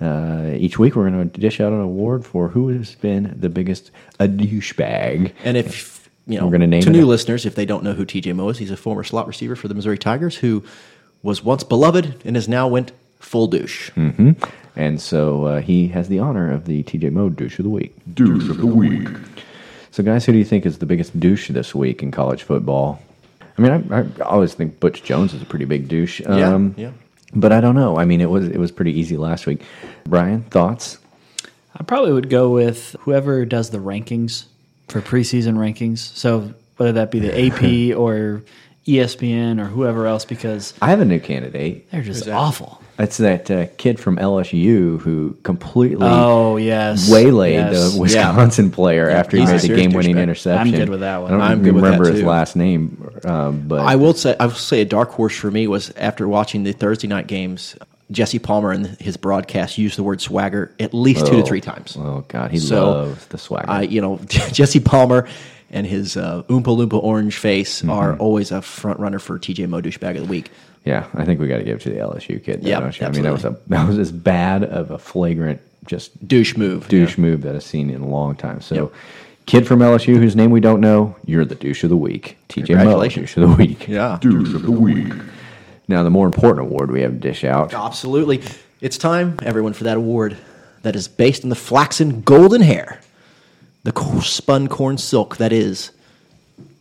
[0.00, 3.50] uh, each week we're going to dish out an award for who has been the
[3.50, 5.32] biggest a douchebag.
[5.44, 5.99] And if
[6.30, 8.34] you know, We're gonna name to new a- listeners, if they don't know who TJ
[8.34, 10.62] Moe is, he's a former slot receiver for the Missouri Tigers who
[11.22, 13.90] was once beloved and has now went full douche.
[13.90, 14.32] hmm
[14.76, 17.94] And so uh, he has the honor of the TJ Mode Douche of the Week.
[18.14, 19.08] Douche of the Week.
[19.90, 23.02] So, guys, who do you think is the biggest douche this week in college football?
[23.58, 26.20] I mean, I, I always think Butch Jones is a pretty big douche.
[26.20, 26.92] Yeah, Um, yeah.
[27.34, 27.98] But I don't know.
[27.98, 29.62] I mean, it was it was pretty easy last week.
[30.04, 30.98] Brian, thoughts?
[31.76, 34.44] I probably would go with whoever does the rankings
[34.90, 35.98] for preseason rankings.
[35.98, 38.42] So whether that be the AP or
[38.86, 41.90] ESPN or whoever else, because I have a new candidate.
[41.90, 42.82] they're just awful.
[42.98, 47.10] It's that uh, kid from LSU who completely Oh, yes.
[47.10, 47.94] waylaid Yes.
[47.94, 50.74] the Wisconsin player after he he's a made the game-winning interception.
[50.74, 51.32] I'm good with that one.
[51.32, 54.36] I don't I'm good with remember that, his last name, um, but I will say
[54.38, 57.74] I will say a dark horse for me was after watching the Thursday night games.
[58.10, 61.46] Jesse Palmer in his broadcast used the word swagger at least two to Oh.
[61.46, 61.96] three times.
[61.98, 63.70] Oh God, he So, loves the swagger.
[63.70, 65.28] I, you know, Jesse Palmer
[65.70, 68.20] and his uh, Oompa Loompa orange face are Mm-hmm.
[68.22, 70.50] always a front runner for TJ Moe douchebag of the week.
[70.84, 72.62] yeah, I think we got to give it to the LSU kid.
[72.64, 72.78] Yeah.
[72.78, 76.88] I mean, that was a that was as bad of a flagrant just douche move,
[76.88, 78.60] douche move that I've seen in a long time.
[78.60, 78.90] So.
[79.46, 82.36] Kid from LSU, whose name we don't know, you're the douche of the week.
[82.48, 83.34] TJ Moe, Congratulations.
[83.34, 83.88] douche of the week.
[83.88, 84.18] Yeah.
[84.20, 85.12] douche of the week.
[85.90, 87.74] Now, the more important award we have to dish out.
[87.74, 88.40] Absolutely.
[88.80, 90.36] It's time, everyone, for that award
[90.82, 93.00] that is based on the flaxen golden hair,
[93.82, 95.90] the spun corn silk that is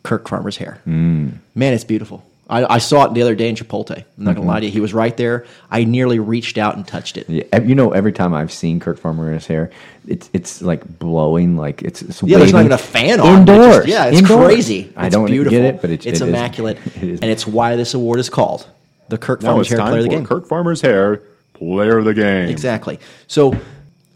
[0.03, 0.79] Kirk Farmer's hair.
[0.87, 1.33] Mm.
[1.55, 2.23] Man, it's beautiful.
[2.51, 3.97] I, I saw it the other day in Chipotle.
[3.97, 4.49] I'm not going Mhm.
[4.49, 4.71] to lie to you.
[4.71, 5.45] He was right there.
[5.71, 7.27] I nearly reached out and touched it.
[7.29, 9.71] Yeah, you know, every time I've seen Kirk Farmer in his hair,
[10.07, 13.27] it's it's like blowing, like it's, it's Yeah, there's not even a fan on.
[13.27, 14.45] It Indoors, just- yeah, it's indoors.
[14.45, 14.93] crazy.
[14.95, 15.57] I It's don't beautiful.
[15.57, 18.29] get it, but it's it's it immaculate, it is- and it's why this award is
[18.29, 18.65] called
[19.09, 20.25] the Kirk Now Farmer's Hair time Player of the Game.
[20.25, 21.21] Kirk Farmer's hair,
[21.53, 22.49] player of the game.
[22.49, 22.99] Exactly.
[23.27, 23.57] So,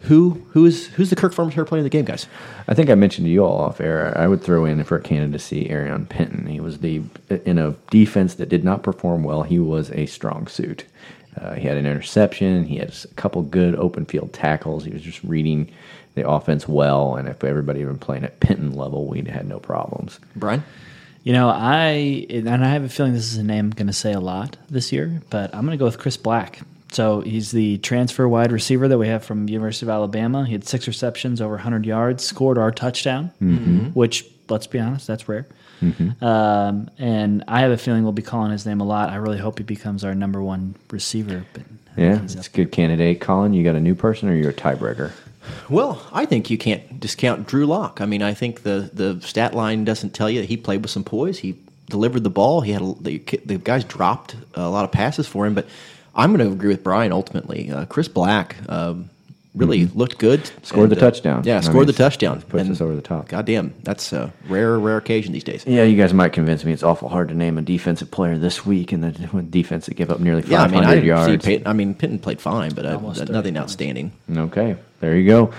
[0.02, 2.28] who who is who's the Kirk Farmer's Hair Player of the Game, guys?
[2.68, 4.18] I think I mentioned to you all off air.
[4.18, 6.46] I would throw in for a candidacy Aarion Penton.
[6.48, 7.02] He was the
[7.46, 9.44] in a defense that did not perform well.
[9.44, 10.86] He was a strong suit.
[11.40, 12.66] Uh, he had an interception.
[12.66, 14.86] He had a couple good open field tackles.
[14.86, 15.72] He was just reading
[16.16, 17.16] the offense well.
[17.16, 20.20] And if everybody had been playing at Penton level, we'd had no problems.
[20.36, 20.64] Brian.
[21.24, 23.94] You know, I and I have a feeling this is a name I'm going to
[23.94, 26.60] say a lot this year, but I'm going to go with Chris Black.
[26.92, 30.46] So he's the transfer wide receiver that we have from University of Alabama.
[30.46, 33.96] He had six receptions, over 100 yards, scored our touchdown, Mhm.
[33.96, 35.48] which let's be honest, that's rare.
[35.82, 36.22] Mhm.
[36.22, 39.10] Um, and I have a feeling we'll be calling his name a lot.
[39.10, 41.44] I really hope he becomes our number one receiver.
[41.54, 41.64] But
[41.98, 43.22] Yeah, it's a good candidate.
[43.22, 45.12] Colin, you got a new person or you're a tiebreaker?
[45.70, 48.02] Well, I think you can't discount Drew Lock.
[48.02, 50.92] I mean, I think the the stat line doesn't tell you that he played with
[50.92, 51.40] some poise.
[51.40, 51.58] He
[51.90, 52.62] delivered the ball.
[52.62, 55.54] He had a, the the guys dropped a lot of passes for him.
[55.54, 55.68] But
[56.16, 57.12] I'm going to agree with Brian.
[57.12, 59.10] Ultimately, uh, Chris Black um,
[59.56, 60.50] really looked good.
[60.64, 61.44] Scored the uh, touchdown.
[61.46, 62.42] Yeah, I scored mean, the touchdown.
[62.42, 63.28] puts And us over the top.
[63.28, 65.64] Goddamn, that's a rare rare occasion these days.
[65.68, 68.66] Yeah, you guys might convince me it's awful hard to name a defensive player this
[68.66, 69.12] week and the
[69.50, 71.44] defense that gave up nearly Yeah, I 500 mean, I yards.
[71.44, 74.12] see Peyton, I mean, Penton played fine, but uh, Almost nothing outstanding.
[74.36, 75.54] Okay, there you go.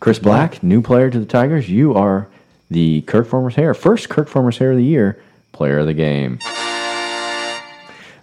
[0.00, 1.68] Chris Black, new player to the Tigers.
[1.68, 2.28] You are
[2.70, 5.22] the Kirk Farmer's Hair, first Kirk Farmer's Hair of the year,
[5.52, 6.38] player of the game.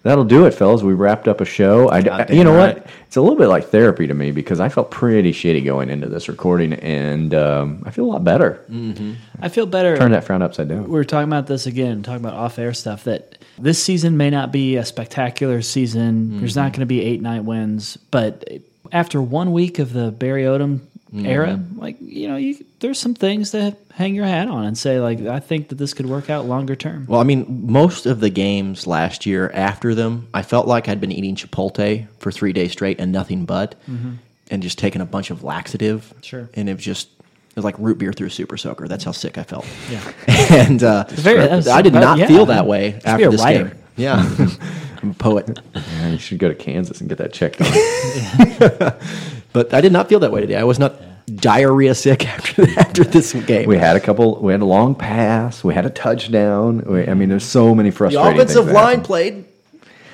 [0.04, 0.82] That'll do it, fellas.
[0.82, 1.88] We wrapped up a show.
[1.90, 2.78] I, I- you know right.
[2.78, 2.88] what?
[3.06, 6.08] It's a little bit like therapy to me because I felt pretty shitty going into
[6.08, 8.64] this recording, and um, I feel a lot better.
[8.70, 9.14] Mm-hmm.
[9.42, 9.98] I feel better.
[9.98, 10.90] Turn that frown upside down.
[10.90, 13.04] We are talking about this again, talking about off air stuff.
[13.04, 16.40] That this season may not be a spectacular season.
[16.40, 17.98] There's not going to be eight night wins.
[17.98, 18.48] But
[18.92, 20.80] after one week of the Barry Odom
[21.14, 25.00] era, like you know, you, there's some things to hang your hat on and say,
[25.00, 27.06] like, I think that this could work out longer term.
[27.08, 31.02] Well, I mean, most of the games last year after them, I felt like I'd
[31.02, 34.18] been eating Chipotle for three days straight and nothing but, Mhm.
[34.50, 36.14] and just taking a bunch of laxative.
[36.22, 36.50] Sure.
[36.54, 37.10] And it was just,
[37.50, 38.88] it was like root beer through super soaker.
[38.88, 39.66] That's how sick I felt.
[39.92, 40.14] Yeah.
[40.52, 42.28] and uh, very- that's- I did not yeah.
[42.28, 43.64] feel that way Just be after a this writer.
[43.66, 43.78] game.
[43.98, 44.36] Yeah.
[45.04, 45.60] I'm a poet.
[45.76, 48.92] Yeah, you should go to Kansas and get that checked on.
[49.54, 50.56] But I did not feel that way today.
[50.56, 50.96] I was not
[51.36, 53.68] diarrhea sick after after this game.
[53.68, 54.40] we had a couple.
[54.42, 55.64] We had a long pass.
[55.64, 56.84] We had a touchdown.
[56.86, 58.38] We, I mean, there's so many frustrating.
[58.38, 59.06] the offensive things line happened.
[59.06, 59.46] played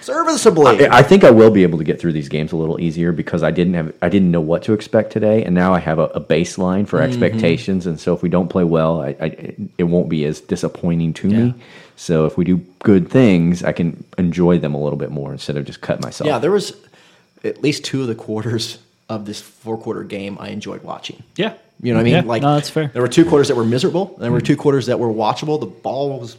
[0.01, 0.87] serviceably.
[0.87, 3.11] I, I think I will be able to get through these games a little easier
[3.11, 5.99] because I didn't have I didn't know what to expect today, and now I have
[5.99, 7.03] a, a baseline for Mhm.
[7.07, 7.85] expectations.
[7.85, 11.27] And so if we don't play well, I, I it won't be as disappointing to
[11.27, 11.53] me.
[11.95, 15.57] So if we do good things, I can enjoy them a little bit more instead
[15.57, 16.27] of just cut myself.
[16.27, 16.73] Yeah, there was
[17.43, 18.77] at least two of the quarters
[19.09, 21.23] of this four quarter game I enjoyed watching.
[21.35, 21.53] Yeah.
[21.81, 22.13] You know what I mean?
[22.13, 22.87] Yeah, like no, that's fair.
[22.87, 25.59] There were two quarters that were miserable, and there were two quarters that were watchable.
[25.59, 26.35] The ball was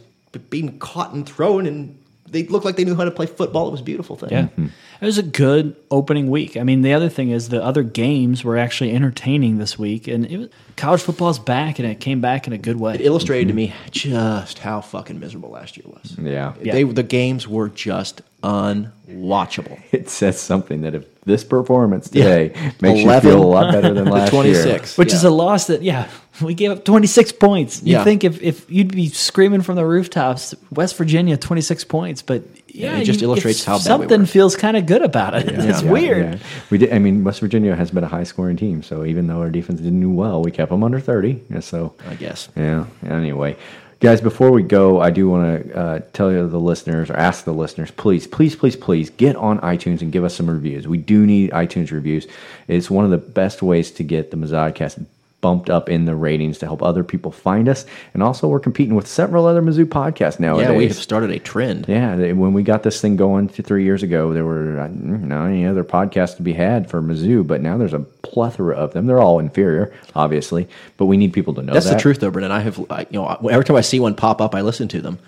[0.49, 1.97] being caught and thrown, and
[2.27, 3.69] they looked like they knew how to play football.
[3.69, 4.29] It was a beautiful thing.
[4.31, 4.47] Yeah.
[4.47, 4.67] Hmm.
[5.01, 6.57] It was a good opening week.
[6.57, 10.25] I mean, the other thing is the other games were actually entertaining this week, and
[10.25, 12.95] it was, college football's back, and it came back in a good way.
[12.95, 16.17] It illustrated to me just how fucking miserable last year was.
[16.19, 16.53] Yeah.
[16.61, 19.79] They the games were just unwatchable.
[19.91, 22.23] It says something that if this performance Yeah.
[22.23, 24.97] today makes 11 you feel a lot better than last 26.
[24.97, 26.07] Which is a loss that, yeah,
[26.41, 27.83] we gave up 26 points.
[27.83, 28.03] You Yeah.
[28.03, 32.97] think if, if you'd be screaming from the rooftops, West Virginia, 26 points, but yeah,
[32.97, 34.25] it just you- illustrates how bad we something were.
[34.27, 35.47] feels kind of good about it.
[35.49, 36.33] it's Yeah, weird.
[36.33, 36.39] yeah.
[36.69, 36.93] We did.
[36.93, 39.81] I mean, West Virginia has been a high scoring team, so even though our defense
[39.81, 41.41] didn't do well, we kept them under thirty.
[41.51, 42.47] Yeah, so I guess.
[42.55, 42.85] Yeah.
[43.07, 43.57] Anyway,
[44.01, 47.43] Guys, before we go, I do want to uh, tell you the listeners or ask
[47.43, 50.87] the listeners, please, please, please, please get on iTunes and give us some reviews.
[50.87, 52.25] We do need iTunes reviews.
[52.69, 55.05] It's one of the best ways to get the Mizzodcast
[55.41, 57.85] bumped up in the ratings to help other people find us.
[58.13, 60.59] And also, we're competing with several other Mizzou podcasts now.
[60.59, 61.85] Yeah, we have started a trend.
[61.87, 65.45] Yeah, they, when we got this thing going two, three years ago, there were not
[65.47, 69.05] any other podcasts to be had for Mizzou, but now there's a plethora of them.
[69.07, 70.67] They're all inferior, obviously,
[70.97, 71.95] but we need people to know That's that.
[71.95, 72.51] the truth, though, Brendan.
[72.51, 75.01] I have, I, you know, every time I see one pop up, I listen to
[75.01, 75.19] them.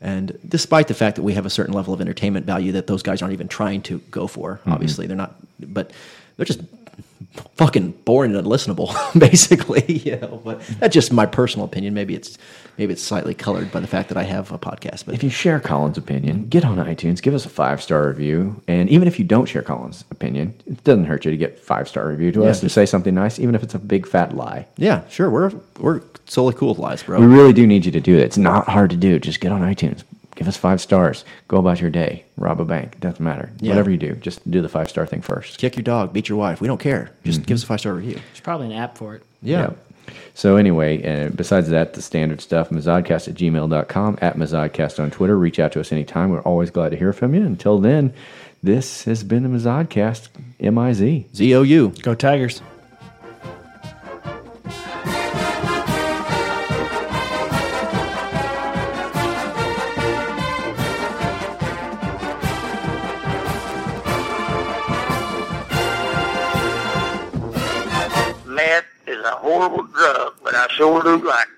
[0.00, 3.02] And despite the fact that we have a certain level of entertainment value that those
[3.02, 4.72] guys aren't even trying to go for, Mhm.
[4.72, 5.90] obviously they're not, but
[6.36, 6.60] they're just
[7.56, 9.82] fucking boring and unlistenable, basically.
[10.04, 11.94] You know, but that's just my personal opinion.
[11.94, 12.36] Maybe it's
[12.76, 15.06] maybe it's slightly colored by the fact that I have a podcast.
[15.06, 18.60] But If you share Colin's opinion, get on iTunes, give us a five star review,
[18.68, 21.88] and even if you don't share Colin's opinion, it doesn't hurt you to get five
[21.88, 24.36] star review to Yeah, us just- say something nice, even if it's a big fat
[24.36, 24.66] lie.
[24.76, 27.18] yeah, sure, we're we're solely cool with lies, bro.
[27.20, 28.24] We really do need you to do that.
[28.24, 29.18] It's not hard to do.
[29.18, 30.02] Just get on iTunes,
[30.34, 33.00] give us five stars, go about your day, rob a bank.
[33.00, 33.52] Doesn't matter.
[33.60, 33.70] Yeah.
[33.70, 35.58] Whatever you do, just do the five star thing first.
[35.58, 36.60] Kick your dog, beat your wife.
[36.60, 37.10] We don't care.
[37.24, 38.14] Just give us a five star review.
[38.14, 39.22] There's probably an app for it.
[39.42, 39.72] Yeah.
[40.34, 45.38] So anyway, uh, besides that, the standard stuff, Mizzodcast at gmail.com, at Mizzodcast on Twitter.
[45.38, 46.30] Reach out to us anytime.
[46.30, 47.42] We're always glad to hear from you.
[47.42, 48.12] Until then,
[48.62, 50.28] this has been the Mizzodcast,
[50.60, 51.26] M-I-Z.
[51.34, 51.94] Z-O-U.
[52.02, 52.60] Go Tigers.
[69.54, 71.52] Horrible drug, but I sure do like it.